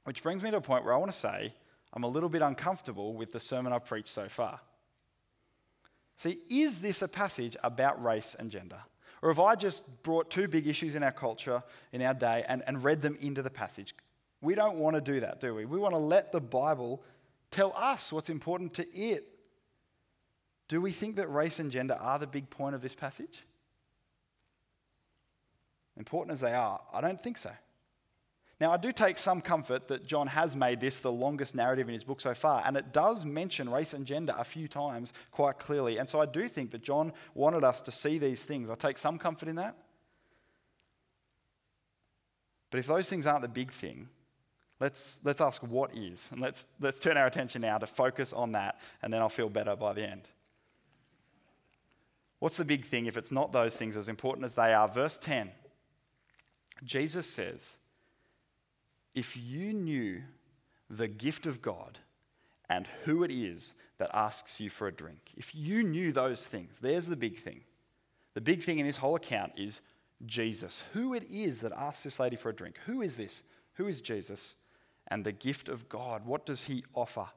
[0.04, 1.54] Which brings me to a point where I want to say
[1.94, 4.60] I'm a little bit uncomfortable with the sermon I've preached so far.
[6.18, 8.84] See, is this a passage about race and gender?
[9.26, 12.62] Or have I just brought two big issues in our culture, in our day, and,
[12.68, 13.96] and read them into the passage?
[14.40, 15.66] We don't want to do that, do we?
[15.66, 17.02] We want to let the Bible
[17.50, 19.28] tell us what's important to it.
[20.68, 23.44] Do we think that race and gender are the big point of this passage?
[25.98, 27.50] Important as they are, I don't think so.
[28.60, 31.94] Now, I do take some comfort that John has made this the longest narrative in
[31.94, 35.60] his book so far, and it does mention race and gender a few times quite
[35.60, 35.98] clearly.
[35.98, 38.70] And so I do think that John wanted us to see these things.
[38.70, 39.76] I take some comfort in that.
[42.72, 44.08] But if those things aren't the big thing,
[44.80, 46.30] let's, let's ask what is.
[46.32, 49.50] And let's, let's turn our attention now to focus on that, and then I'll feel
[49.50, 50.30] better by the end.
[52.40, 54.88] What's the big thing if it's not those things as important as they are?
[54.88, 55.52] Verse 10
[56.84, 57.78] Jesus says,
[59.16, 60.22] if you knew
[60.90, 62.00] the gift of God
[62.70, 66.80] and who it is that asks you for a drink, if you knew those things,
[66.80, 67.62] there's the big thing.
[68.34, 69.82] The big thing in this whole account is
[70.26, 70.84] Jesus.
[70.94, 72.78] Who it is that asks this lady for a drink.
[72.86, 73.44] Who is this?
[73.76, 74.56] Who is Jesus?
[75.08, 76.26] And the gift of God.
[76.26, 77.28] What does he offer?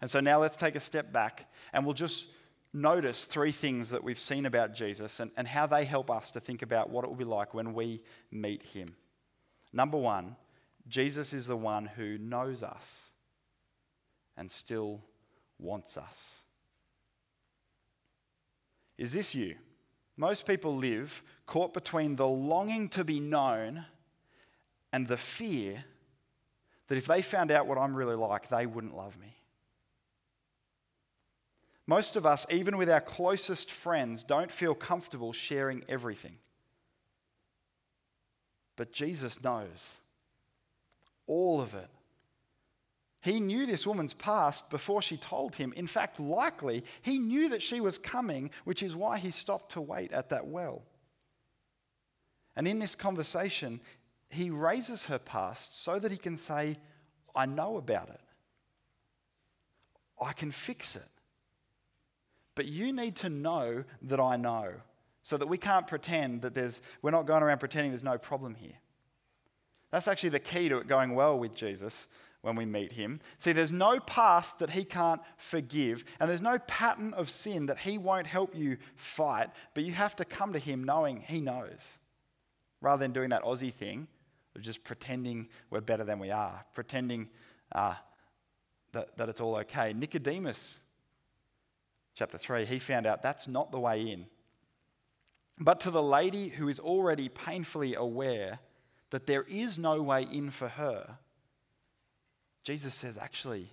[0.00, 2.26] And so now let's take a step back and we'll just
[2.72, 6.40] notice three things that we've seen about Jesus and, and how they help us to
[6.40, 8.94] think about what it will be like when we meet him.
[9.72, 10.36] Number one,
[10.90, 13.12] Jesus is the one who knows us
[14.36, 15.00] and still
[15.58, 16.40] wants us.
[18.98, 19.54] Is this you?
[20.16, 23.86] Most people live caught between the longing to be known
[24.92, 25.84] and the fear
[26.88, 29.36] that if they found out what I'm really like, they wouldn't love me.
[31.86, 36.36] Most of us, even with our closest friends, don't feel comfortable sharing everything.
[38.76, 40.00] But Jesus knows
[41.30, 41.88] all of it.
[43.20, 45.72] He knew this woman's past before she told him.
[45.76, 49.80] In fact, likely, he knew that she was coming, which is why he stopped to
[49.80, 50.82] wait at that well.
[52.56, 53.80] And in this conversation,
[54.28, 56.78] he raises her past so that he can say,
[57.34, 58.20] I know about it.
[60.20, 61.08] I can fix it.
[62.56, 64.72] But you need to know that I know
[65.22, 68.56] so that we can't pretend that there's, we're not going around pretending there's no problem
[68.56, 68.78] here.
[69.90, 72.06] That's actually the key to it going well with Jesus
[72.42, 73.20] when we meet him.
[73.38, 77.80] See, there's no past that he can't forgive, and there's no pattern of sin that
[77.80, 81.98] he won't help you fight, but you have to come to him knowing he knows,
[82.80, 84.06] rather than doing that Aussie thing
[84.56, 87.28] of just pretending we're better than we are, pretending
[87.72, 87.94] uh,
[88.92, 89.92] that, that it's all okay.
[89.92, 90.80] Nicodemus,
[92.14, 94.26] chapter 3, he found out that's not the way in.
[95.58, 98.60] But to the lady who is already painfully aware
[99.10, 101.18] that there is no way in for her,
[102.64, 103.68] Jesus says, actually,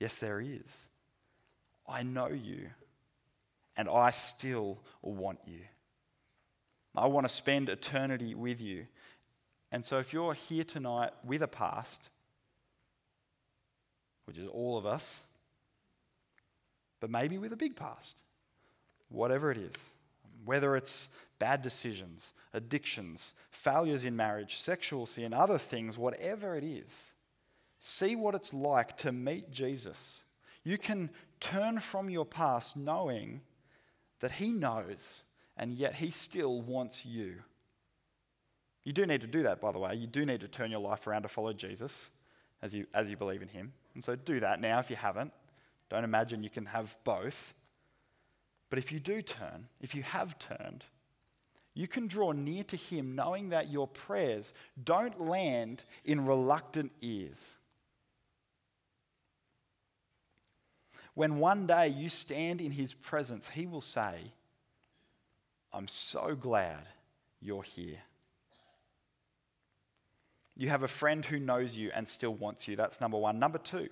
[0.00, 0.88] yes, there is.
[1.86, 2.70] I know you,
[3.76, 5.60] and I still want you.
[6.96, 8.86] I want to spend eternity with you.
[9.70, 12.10] And so, if you're here tonight with a past,
[14.24, 15.24] which is all of us,
[17.00, 18.18] but maybe with a big past,
[19.08, 19.90] whatever it is,
[20.44, 21.08] whether it's
[21.38, 27.14] bad decisions, addictions, failures in marriage, sexual sin, other things, whatever it is,
[27.80, 30.24] see what it's like to meet Jesus.
[30.64, 33.42] You can turn from your past knowing
[34.20, 35.22] that He knows,
[35.56, 37.36] and yet He still wants you.
[38.84, 39.94] You do need to do that, by the way.
[39.94, 42.10] You do need to turn your life around to follow Jesus
[42.62, 43.72] as you, as you believe in Him.
[43.94, 45.32] And so do that now if you haven't.
[45.88, 47.54] Don't imagine you can have both.
[48.70, 50.84] But if you do turn, if you have turned,
[51.78, 57.54] you can draw near to Him knowing that your prayers don't land in reluctant ears.
[61.14, 64.16] When one day you stand in His presence, He will say,
[65.72, 66.80] I'm so glad
[67.40, 68.00] you're here.
[70.56, 72.74] You have a friend who knows you and still wants you.
[72.74, 73.38] That's number one.
[73.38, 73.88] Number two,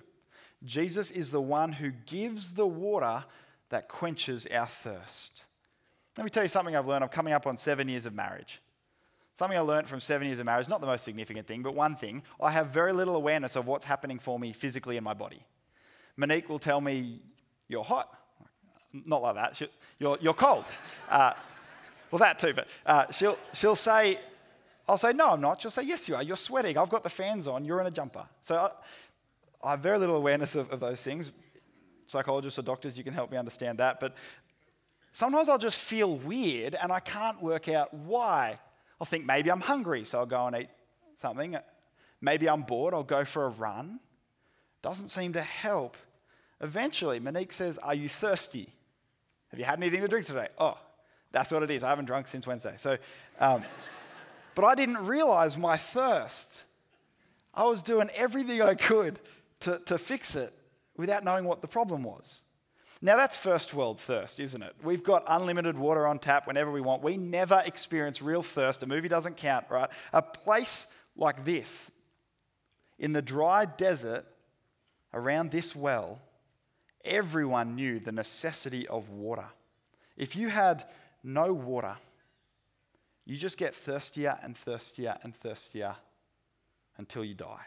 [0.65, 3.23] Jesus is the one who gives the water
[3.69, 5.45] that quenches our thirst.
[6.17, 7.03] Let me tell you something I've learned.
[7.03, 8.59] I'm coming up on seven years of marriage.
[9.35, 11.95] Something I learned from seven years of marriage, not the most significant thing, but one
[11.95, 15.45] thing, I have very little awareness of what's happening for me physically in my body.
[16.15, 17.21] Monique will tell me,
[17.67, 18.11] You're hot.
[18.91, 19.61] Not like that.
[19.99, 20.65] You're, you're cold.
[21.07, 21.33] Uh,
[22.09, 24.19] well, that too, but uh, she'll, she'll say,
[24.87, 25.61] I'll say, No, I'm not.
[25.61, 26.23] She'll say, Yes, you are.
[26.23, 26.75] You're sweating.
[26.75, 27.63] I've got the fans on.
[27.63, 28.25] You're in a jumper.
[28.41, 31.31] So I, I have very little awareness of, of those things.
[32.07, 33.99] Psychologists or doctors, you can help me understand that.
[33.99, 34.15] But
[35.17, 38.59] Sometimes I'll just feel weird and I can't work out why.
[39.01, 40.69] I'll think maybe I'm hungry, so I'll go and eat
[41.15, 41.57] something.
[42.21, 43.99] Maybe I'm bored, I'll go for a run.
[44.83, 45.97] Doesn't seem to help.
[46.61, 48.71] Eventually, Monique says, Are you thirsty?
[49.47, 50.49] Have you had anything to drink today?
[50.59, 50.77] Oh,
[51.31, 51.83] that's what it is.
[51.83, 52.75] I haven't drunk since Wednesday.
[52.77, 52.99] So,
[53.39, 53.63] um,
[54.53, 56.63] but I didn't realize my thirst.
[57.55, 59.19] I was doing everything I could
[59.61, 60.53] to, to fix it
[60.95, 62.43] without knowing what the problem was.
[63.01, 64.73] Now, that's first world thirst, isn't it?
[64.83, 67.03] We've got unlimited water on tap whenever we want.
[67.03, 68.81] We never experience real thirst.
[68.81, 69.89] A movie doesn't count, right?
[70.13, 71.91] A place like this,
[72.99, 74.25] in the dry desert
[75.13, 76.19] around this well,
[77.05, 79.45] everyone knew the necessity of water.
[80.15, 80.83] If you had
[81.23, 81.97] no water,
[83.25, 85.95] you just get thirstier and thirstier and thirstier
[86.97, 87.65] until you die.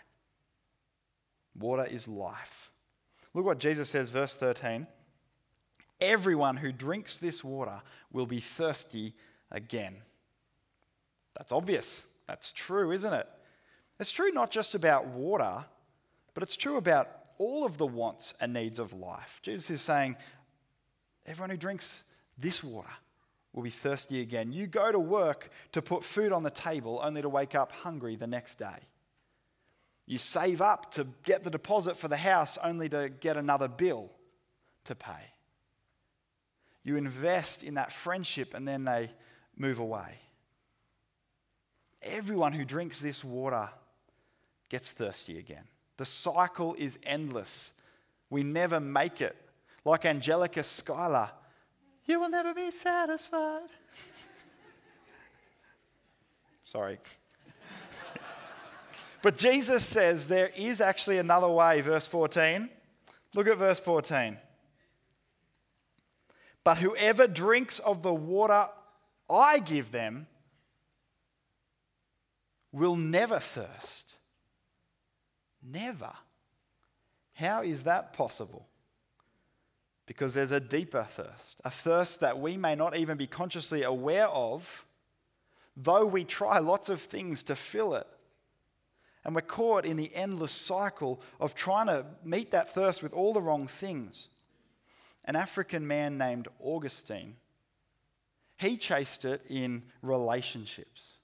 [1.59, 2.71] Water is life.
[3.35, 4.87] Look what Jesus says, verse 13.
[6.01, 7.83] Everyone who drinks this water
[8.13, 9.15] will be thirsty
[9.51, 9.97] again.
[11.37, 12.07] That's obvious.
[12.27, 13.29] That's true, isn't it?
[13.99, 15.67] It's true not just about water,
[16.33, 17.09] but it's true about
[17.39, 19.41] all of the wants and needs of life.
[19.43, 20.17] Jesus is saying,
[21.27, 22.05] everyone who drinks
[22.39, 22.91] this water
[23.53, 24.53] will be thirsty again.
[24.53, 28.17] You go to work to put food on the table only to wake up hungry
[28.17, 28.87] the next day.
[30.07, 34.11] You save up to get the deposit for the house only to get another bill
[34.85, 35.33] to pay.
[36.91, 39.13] You invest in that friendship and then they
[39.57, 40.19] move away.
[42.03, 43.69] Everyone who drinks this water
[44.69, 45.63] gets thirsty again.
[45.99, 47.75] The cycle is endless.
[48.29, 49.37] We never make it.
[49.85, 51.31] Like Angelica Schuyler,
[52.07, 53.69] you will never be satisfied.
[56.65, 56.99] Sorry.
[59.23, 62.69] But Jesus says there is actually another way, verse 14.
[63.37, 64.39] Look at verse 14.
[66.65, 68.69] But whoever drinks of the water
[69.29, 70.27] I give them
[72.73, 74.17] will never thirst.
[75.63, 76.13] Never.
[77.35, 78.67] How is that possible?
[80.07, 84.29] Because there's a deeper thirst, a thirst that we may not even be consciously aware
[84.29, 84.85] of,
[85.77, 88.07] though we try lots of things to fill it.
[89.25, 93.33] And we're caught in the endless cycle of trying to meet that thirst with all
[93.33, 94.29] the wrong things.
[95.25, 97.37] An African man named Augustine,
[98.57, 101.19] he chased it in relationships,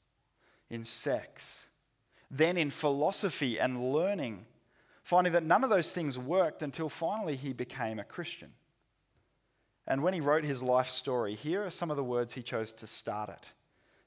[0.71, 1.69] in sex,
[2.31, 4.47] then in philosophy and learning,
[5.03, 8.53] finding that none of those things worked until finally he became a Christian.
[9.87, 12.73] And when he wrote his life story, here are some of the words he chose
[12.73, 13.53] to start it.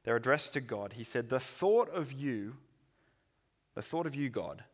[0.03, 0.93] They're addressed to God.
[0.93, 2.57] He said, The thought of you
[3.79, 4.65] the thought of you, God,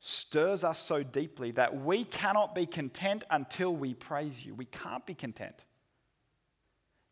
[0.00, 4.54] stirs us so deeply that we cannot be content until we praise you.
[4.54, 5.64] We can't be content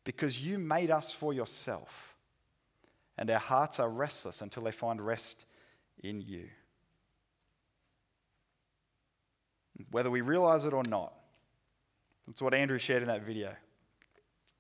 [0.04, 2.16] because you made us for yourself,
[3.18, 5.44] and our hearts are restless until they find rest
[6.02, 6.48] in you.
[9.90, 11.12] Whether we realize it or not,
[12.26, 13.48] that's what Andrew shared in that video.
[13.50, 13.56] It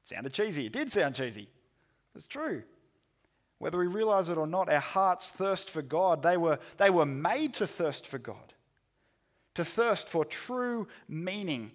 [0.04, 0.66] sounded cheesy.
[0.66, 1.48] It did sound cheesy.
[2.14, 2.62] It's true.
[3.58, 6.22] Whether we realize it or not, our hearts thirst for God.
[6.22, 8.54] They were, they were made to thirst for God,
[9.54, 11.72] to thirst for true meaning,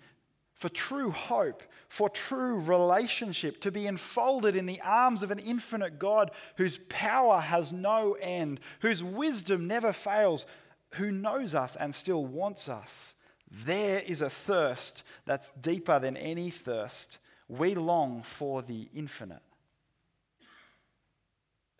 [0.54, 6.00] for true hope, for true relationship, to be enfolded in the arms of an infinite
[6.00, 10.46] God whose power has no end, whose wisdom never fails,
[10.94, 13.16] who knows us and still wants us.
[13.52, 17.20] There is a thirst that's deeper than any thirst.
[17.50, 19.42] We long for the infinite.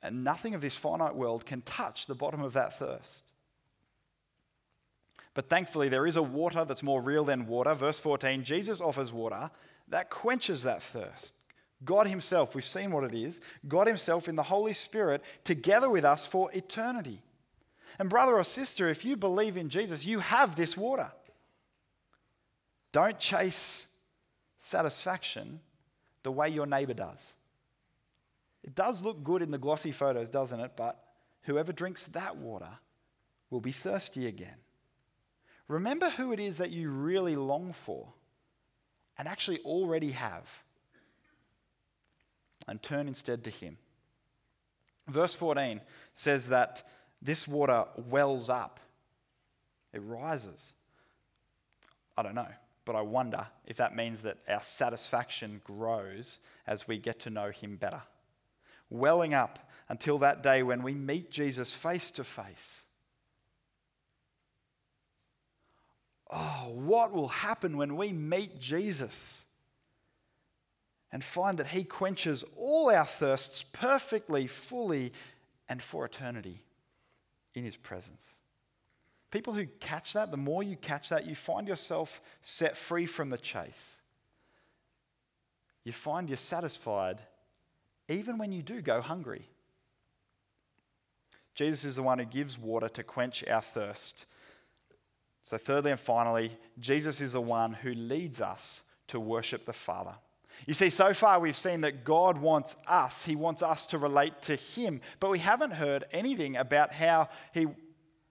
[0.04, 3.24] And nothing of this finite world can touch the bottom of that thirst.
[5.34, 7.74] But thankfully, there is a water that's more real than water.
[7.74, 9.50] Verse 14 Jesus offers water
[9.88, 11.34] that quenches that thirst.
[11.86, 16.06] God Himself, we've seen what it is, God Himself in the Holy Spirit together with
[16.06, 17.22] us for eternity.
[18.00, 21.12] And, brother or sister, if you believe in Jesus, you have this water.
[22.92, 23.88] Don't chase
[24.58, 25.60] satisfaction
[26.24, 27.34] the way your neighbor does.
[28.64, 30.72] It does look good in the glossy photos, doesn't it?
[30.76, 31.04] But
[31.44, 32.80] whoever drinks that water
[33.50, 34.56] will be thirsty again.
[35.68, 38.14] Remember who it is that you really long for
[39.18, 40.64] and actually already have,
[42.68, 43.78] and turn instead to Him.
[45.08, 45.82] Verse 14
[46.14, 46.88] says that
[47.22, 48.80] this water wells up,
[49.94, 50.74] it rises.
[52.18, 52.48] I don't know,
[52.86, 57.52] but I wonder if that means that our satisfaction grows as we get to know
[57.52, 58.02] Him better
[58.94, 62.84] welling up until that day when we meet Jesus face to face.
[66.32, 69.46] Oh, what will happen when we meet Jesus
[71.12, 75.12] and find that He quenches all our thirsts perfectly, fully,
[75.70, 76.64] and for eternity
[77.54, 78.26] in His presence?
[79.30, 83.30] People who catch that, the more you catch that, you find yourself set free from
[83.30, 84.02] the chase.
[85.84, 87.20] You find you're satisfied
[88.14, 89.48] even when you do go hungry.
[91.56, 94.26] Jesus is the one who gives water to quench our thirst.
[95.44, 100.16] So, thirdly and finally, Jesus is the one who leads us to worship the Father.
[100.66, 104.42] You see, so far we've seen that God wants us, He wants us to relate
[104.44, 107.68] to Him, but we haven't heard anything about how He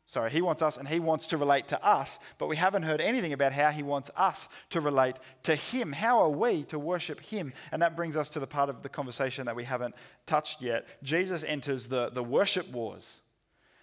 [0.07, 3.00] Sorry, he wants us and he wants to relate to us, but we haven't heard
[3.00, 5.92] anything about how he wants us to relate to him.
[5.92, 7.53] How are we to worship him?
[7.70, 9.94] And that brings us to the part of the conversation that we haven't
[10.26, 10.86] touched yet.
[11.03, 13.20] Jesus enters the, the worship wars.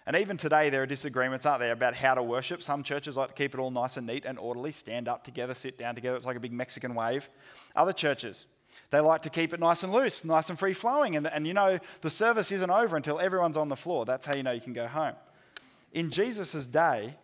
[0.06, 2.62] And even today, there are disagreements, aren't there, about how to worship.
[2.62, 5.54] Some churches like to keep it all nice and neat and orderly, stand up together,
[5.54, 6.16] sit down together.
[6.16, 7.28] It's like a big Mexican wave.
[7.76, 8.46] Other churches,
[8.90, 11.16] they like to keep it nice and loose, nice and free flowing.
[11.16, 14.04] And, and you know, the service isn't over until everyone's on the floor.
[14.04, 15.14] That's how you know you can go home
[15.92, 17.14] in Jesus' day,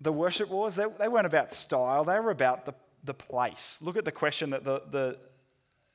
[0.00, 2.74] the worship wars, they, they weren't about style, they were about the,
[3.04, 3.78] the place.
[3.80, 5.18] Look at the question that the, the,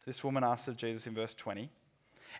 [0.05, 1.69] this woman asked of Jesus in verse 20.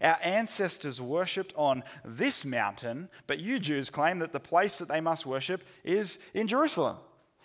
[0.02, 5.02] Our ancestors worshipped on this mountain, but you Jews claim that the place that they
[5.02, 6.98] must worship is in Jerusalem.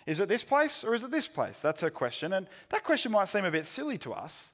[0.05, 1.59] Is it this place or is it this place?
[1.59, 2.33] That's her question.
[2.33, 4.51] And that question might seem a bit silly to us,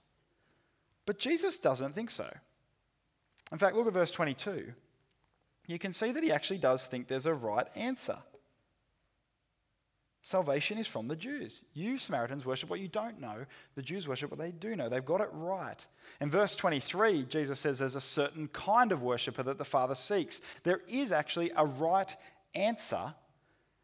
[1.05, 2.31] but Jesus doesn't think so.
[3.51, 4.73] In fact, look at verse 22
[5.71, 8.17] you can see that he actually does think there's a right answer.
[10.21, 11.63] Salvation is from the Jews.
[11.73, 13.45] You Samaritans worship what you don't know.
[13.75, 14.89] The Jews worship what they do know.
[14.89, 15.85] They've got it right.
[16.19, 20.41] In verse 23, Jesus says there's a certain kind of worshiper that the Father seeks.
[20.63, 22.13] There is actually a right
[22.53, 23.13] answer.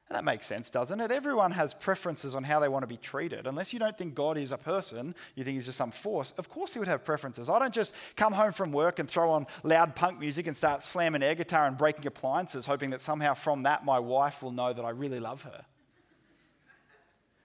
[0.08, 1.10] And that makes sense, doesn't it?
[1.10, 3.48] Everyone has preferences on how they want to be treated.
[3.48, 6.48] Unless you don't think God is a person, you think he's just some force, of
[6.48, 7.50] course he would have preferences.
[7.50, 10.84] I don't just come home from work and throw on loud punk music and start
[10.84, 14.74] slamming air guitar and breaking appliances, hoping that somehow from that my wife will know
[14.74, 15.66] that I really love her.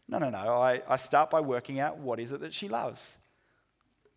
[0.07, 0.61] No, no, no.
[0.61, 3.17] I, I start by working out what is it that she loves?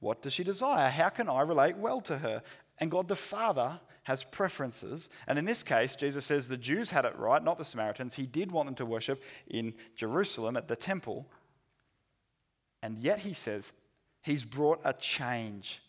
[0.01, 0.89] What does she desire?
[0.89, 2.41] How can I relate well to her?
[2.77, 5.09] And God the Father has preferences.
[5.27, 8.15] And in this case, Jesus says the Jews had it right, not the Samaritans.
[8.15, 11.27] He did want them to worship in Jerusalem at the temple.
[12.81, 13.73] And yet he says
[14.21, 15.81] he's brought a change.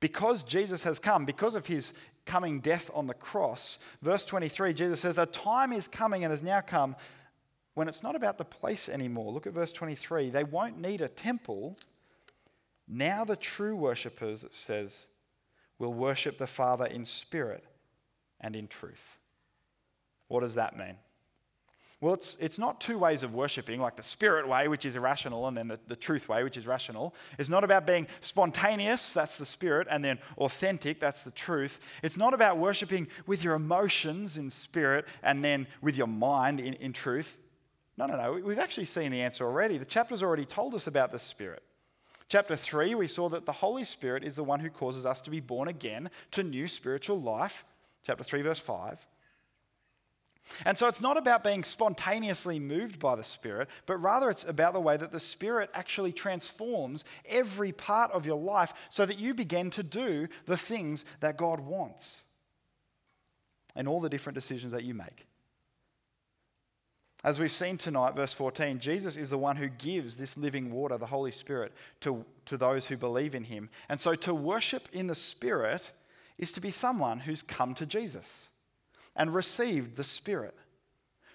[0.00, 1.92] Because Jesus has come, because of his
[2.26, 6.42] coming death on the cross, verse 23, Jesus says, A time is coming and has
[6.42, 6.96] now come
[7.74, 9.32] when it's not about the place anymore.
[9.32, 10.30] Look at verse 23.
[10.30, 11.76] They won't need a temple.
[12.88, 15.08] Now the true worshippers, it says,
[15.80, 17.64] will worship the Father in spirit
[18.40, 19.18] and in truth.
[20.28, 20.94] What does that mean?
[22.00, 25.48] Well, it's, it's not two ways of worshipping, like the spirit way, which is irrational,
[25.48, 27.14] and then the, the truth way, which is rational.
[27.38, 31.78] It's not about being spontaneous, that's the spirit, and then authentic, that's the truth.
[32.02, 36.74] It's not about worshipping with your emotions in spirit and then with your mind in,
[36.74, 37.38] in truth.
[38.00, 38.32] No, no, no.
[38.32, 39.76] We've actually seen the answer already.
[39.76, 41.62] The chapter's already told us about the Spirit.
[42.30, 45.30] Chapter 3, we saw that the Holy Spirit is the one who causes us to
[45.30, 47.64] be born again to new spiritual life.
[48.06, 49.04] Chapter 3, verse 5.
[50.64, 54.74] And so it's not about being spontaneously moved by the Spirit, but rather it's about
[54.74, 59.34] the way that the Spirit actually transforms every part of your life so that you
[59.34, 62.26] begin to do the things that God wants
[63.74, 65.26] and all the different decisions that you make.
[67.22, 70.96] As we've seen tonight, verse 14, Jesus is the one who gives this living water,
[70.96, 73.68] the Holy Spirit, to, to those who believe in him.
[73.90, 75.90] And so to worship in the Spirit
[76.38, 78.50] is to be someone who's come to Jesus
[79.14, 80.56] and received the Spirit.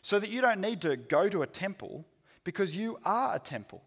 [0.01, 2.05] So that you don't need to go to a temple
[2.43, 3.83] because you are a temple.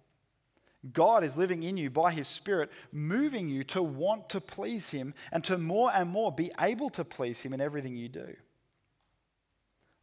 [0.93, 5.15] God is living in you by his Spirit, moving you to want to please him
[5.33, 8.37] and to more and more be able to please him in everything you do.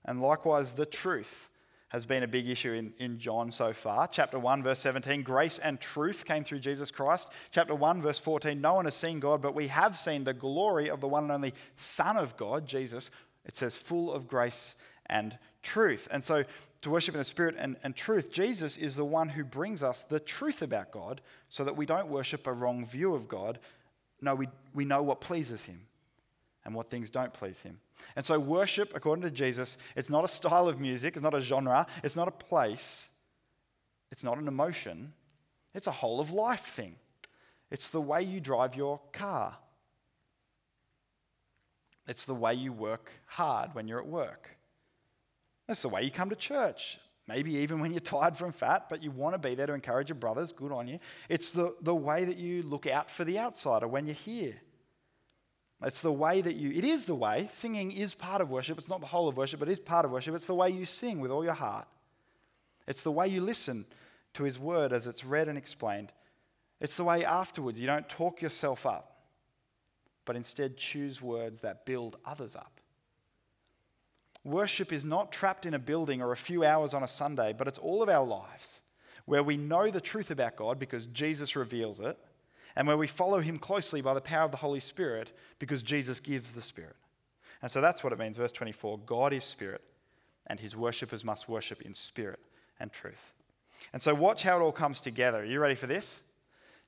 [0.04, 1.50] And likewise, the truth
[1.90, 4.08] has been a big issue in, in John so far.
[4.08, 7.30] Chapter 1, verse 17, grace and truth came through Jesus Christ.
[7.52, 10.90] Chapter 1, verse 14, no one has seen God, but we have seen the glory
[10.90, 13.12] of the one and only Son of God, Jesus.
[13.46, 14.76] It says, full of grace
[15.06, 16.08] and truth.
[16.12, 16.44] And so,
[16.82, 20.04] to worship in the Spirit and, and truth, Jesus is the one who brings us
[20.04, 23.60] the truth about God so that we don't worship a wrong view of God.
[24.22, 25.82] No, we, we know what pleases Him
[26.66, 27.80] and what things don't please Him.
[28.16, 31.42] And so, worship, according to Jesus, it's not a style of music, it's not a
[31.42, 33.10] genre, it's not a place,
[34.12, 35.14] it's not an emotion,
[35.74, 36.96] it's a whole of life thing.
[37.72, 39.56] It's the way you drive your car,
[42.08, 44.58] it's the way you work hard when you're at work,
[45.70, 46.98] it's the way you come to church.
[47.28, 50.10] Maybe even when you're tired from fat, but you want to be there to encourage
[50.10, 51.00] your brothers, good on you.
[51.28, 54.58] It's the, the way that you look out for the outsider when you're here.
[55.84, 57.50] It's the way that you, it is the way.
[57.52, 58.78] Singing is part of worship.
[58.78, 60.34] It's not the whole of worship, but it is part of worship.
[60.36, 61.88] It's the way you sing with all your heart.
[62.88, 63.86] It's the way you listen
[64.34, 66.14] to His word as it's read and explained.
[66.80, 69.18] It's the way afterwards you don't talk yourself up,
[70.24, 72.80] but instead choose words that build others up.
[74.44, 77.68] Worship is not trapped in a building or a few hours on a Sunday, but
[77.68, 78.82] it's all of our lives
[79.26, 82.18] where we know the truth about God because Jesus reveals it
[82.76, 86.20] and where we follow him closely by the power of the Holy Spirit because Jesus
[86.20, 86.96] gives the Spirit.
[87.62, 88.38] And so that's what it means.
[88.38, 89.82] Verse 24 God is Spirit,
[90.48, 92.40] and his worshippers must worship in spirit
[92.80, 93.34] and truth.
[93.94, 95.40] And so watch how it all comes together.
[95.40, 96.24] Are you ready for this?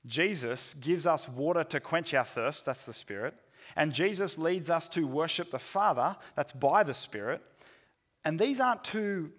[0.05, 3.33] Jesus gives us water to quench our thirst, that's the Spirit.
[3.75, 7.41] And Jesus leads us to worship the Father, that's by the Spirit.
[8.23, 9.31] And these aren't two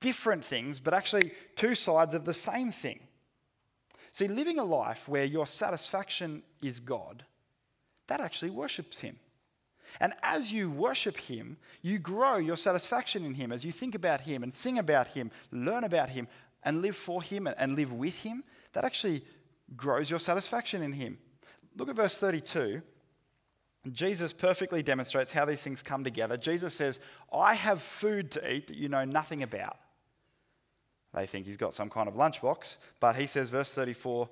[0.00, 3.00] different things, but actually two sides of the same thing.
[4.12, 7.24] See, living a life where your satisfaction is God,
[8.08, 9.16] that actually worships Him.
[10.00, 14.22] And as you worship Him, you grow your satisfaction in Him as you think about
[14.22, 16.28] Him and sing about Him, learn about Him,
[16.62, 18.44] and live for Him and live with Him.
[18.72, 19.24] That actually
[19.76, 21.18] grows your satisfaction in Him.
[21.76, 22.82] Look at verse 32.
[23.90, 26.36] Jesus perfectly demonstrates how these things come together.
[26.36, 27.00] Jesus says,
[27.32, 29.78] I have food to eat that you know nothing about.
[31.14, 32.76] They think he's got some kind of lunchbox.
[33.00, 34.28] But he says, verse 34,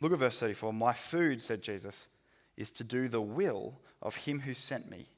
[0.00, 0.72] look at verse 34.
[0.72, 2.08] My food, said Jesus,
[2.56, 5.08] is to do the will of him who sent me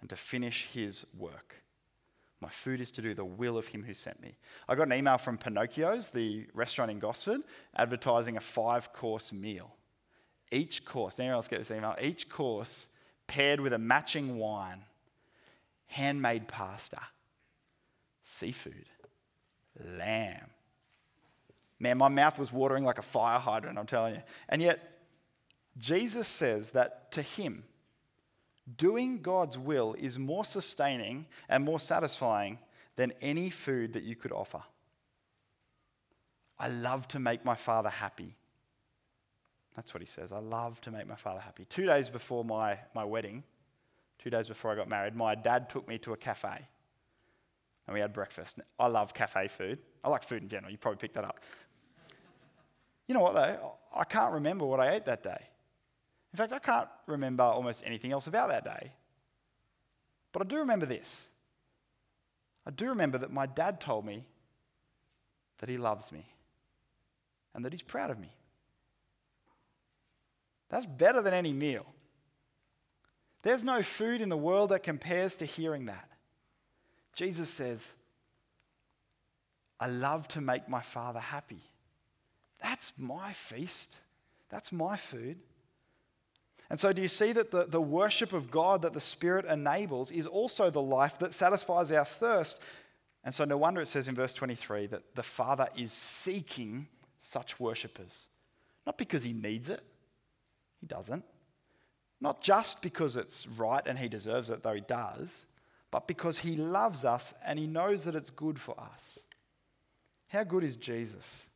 [0.00, 1.62] and to finish his work.
[2.40, 4.34] My food is to do the will of him who sent me.
[4.68, 7.42] I got an email from Pinocchio's, the restaurant in Gosford,
[7.76, 9.76] advertising a five course meal.
[10.50, 11.94] Each course, anyone else get this email?
[12.00, 12.88] Each course
[13.28, 14.82] paired with a matching wine,
[15.86, 17.00] handmade pasta,
[18.22, 18.86] seafood,
[19.98, 20.50] lamb.
[21.78, 24.22] Man, my mouth was watering like a fire hydrant, I'm telling you.
[24.48, 25.00] And yet,
[25.78, 27.64] Jesus says that to him,
[28.76, 32.58] Doing God's will is more sustaining and more satisfying
[32.94, 34.62] than any food that you could offer.
[36.58, 38.36] I love to make my father happy.
[39.74, 40.30] That's what he says.
[40.30, 41.64] I love to make my father happy.
[41.64, 43.42] Two days before my, my wedding,
[44.20, 46.68] two days before I got married, my dad took me to a cafe
[47.92, 48.58] and we had breakfast.
[48.78, 49.78] I love cafe food.
[50.02, 50.72] I like food in general.
[50.72, 51.40] You probably picked that up.
[53.06, 53.74] You know what, though?
[53.94, 55.48] I can't remember what I ate that day.
[56.32, 58.92] In fact, I can't remember almost anything else about that day.
[60.32, 61.28] But I do remember this.
[62.66, 64.24] I do remember that my dad told me
[65.58, 66.24] that he loves me
[67.54, 68.32] and that he's proud of me.
[70.70, 71.84] That's better than any meal.
[73.42, 76.08] There's no food in the world that compares to hearing that.
[77.14, 77.94] Jesus says,
[79.78, 81.62] I love to make my Father happy.
[82.62, 83.96] That's my feast.
[84.48, 85.38] That's my food.
[86.70, 90.10] And so, do you see that the, the worship of God that the Spirit enables
[90.10, 92.62] is also the life that satisfies our thirst?
[93.24, 96.86] And so, no wonder it says in verse 23 that the Father is seeking
[97.18, 98.28] such worshippers.
[98.86, 99.82] Not because he needs it,
[100.80, 101.24] he doesn't.
[102.20, 105.44] Not just because it's right and he deserves it, though he does,
[105.92, 109.20] but because he loves us and he knows that it's good for us.
[110.28, 111.48] How good is Jesus?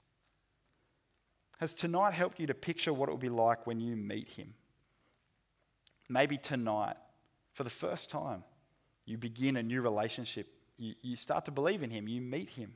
[1.59, 4.55] Has tonight helped you to picture what it will be like when you meet him?
[6.09, 6.97] Maybe tonight,
[7.53, 8.45] for the first time,
[9.07, 10.49] you begin a new relationship.
[10.77, 12.07] You, you start to believe in Him.
[12.07, 12.75] You meet Him.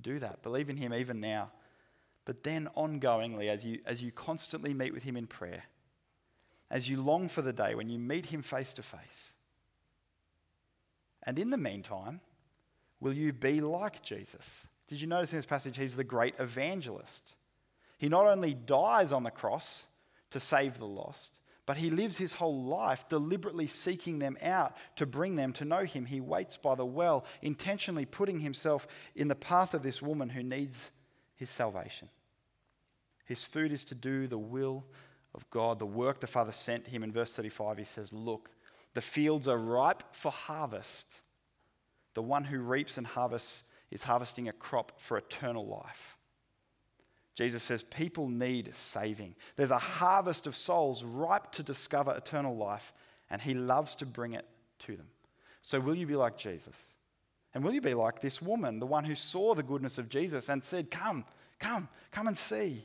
[0.00, 0.42] Do that.
[0.42, 1.52] Believe in Him even now.
[2.24, 5.64] But then, ongoingly, as you, as you constantly meet with Him in prayer,
[6.70, 9.34] as you long for the day when you meet Him face to face.
[11.22, 12.20] And in the meantime,
[13.00, 14.68] will you be like Jesus?
[14.88, 17.36] Did you notice in this passage, He's the great evangelist?
[17.98, 19.86] He not only dies on the cross
[20.30, 25.06] to save the lost, but he lives his whole life deliberately seeking them out to
[25.06, 26.06] bring them to know him.
[26.06, 30.42] He waits by the well, intentionally putting himself in the path of this woman who
[30.42, 30.90] needs
[31.36, 32.08] his salvation.
[33.24, 34.84] His food is to do the will
[35.32, 37.04] of God, the work the Father sent him.
[37.04, 38.50] In verse 35, he says, Look,
[38.94, 41.20] the fields are ripe for harvest.
[42.14, 46.16] The one who reaps and harvests is harvesting a crop for eternal life.
[47.34, 49.34] Jesus says people need saving.
[49.56, 52.92] There's a harvest of souls ripe to discover eternal life,
[53.30, 54.46] and he loves to bring it
[54.80, 55.06] to them.
[55.62, 56.96] So, will you be like Jesus?
[57.54, 60.48] And will you be like this woman, the one who saw the goodness of Jesus
[60.48, 61.24] and said, Come,
[61.58, 62.84] come, come and see?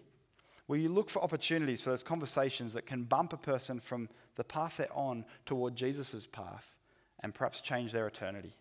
[0.67, 4.43] Will you look for opportunities for those conversations that can bump a person from the
[4.43, 6.75] path they're on toward Jesus' path
[7.19, 8.55] and perhaps change their eternity?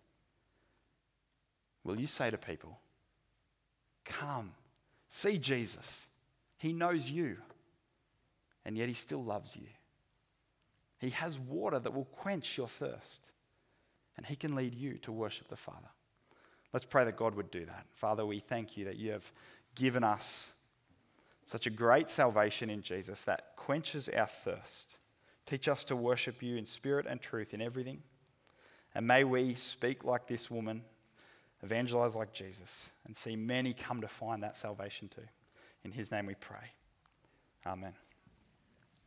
[1.83, 2.79] Will you say to people,
[4.05, 4.53] Come,
[5.15, 6.09] See Jesus.
[6.59, 7.37] He knows you,
[8.65, 9.69] and yet he still loves you.
[10.99, 13.31] He has water that will quench your thirst,
[14.17, 15.91] and he can lead you to worship the Father.
[16.73, 17.87] Let's pray that God would do that.
[17.93, 19.31] Father, we thank you that you have
[19.77, 20.53] given us
[21.47, 24.97] such a great salvation in Jesus that quenches our thirst.
[25.47, 28.03] Teach us to worship you in spirit and truth in everything.
[28.95, 30.83] And may we speak like this woman
[31.63, 35.23] evangelize like Jesus, and see many come to find that salvation too.
[35.83, 36.73] In his name we pray.
[37.67, 37.95] Amen.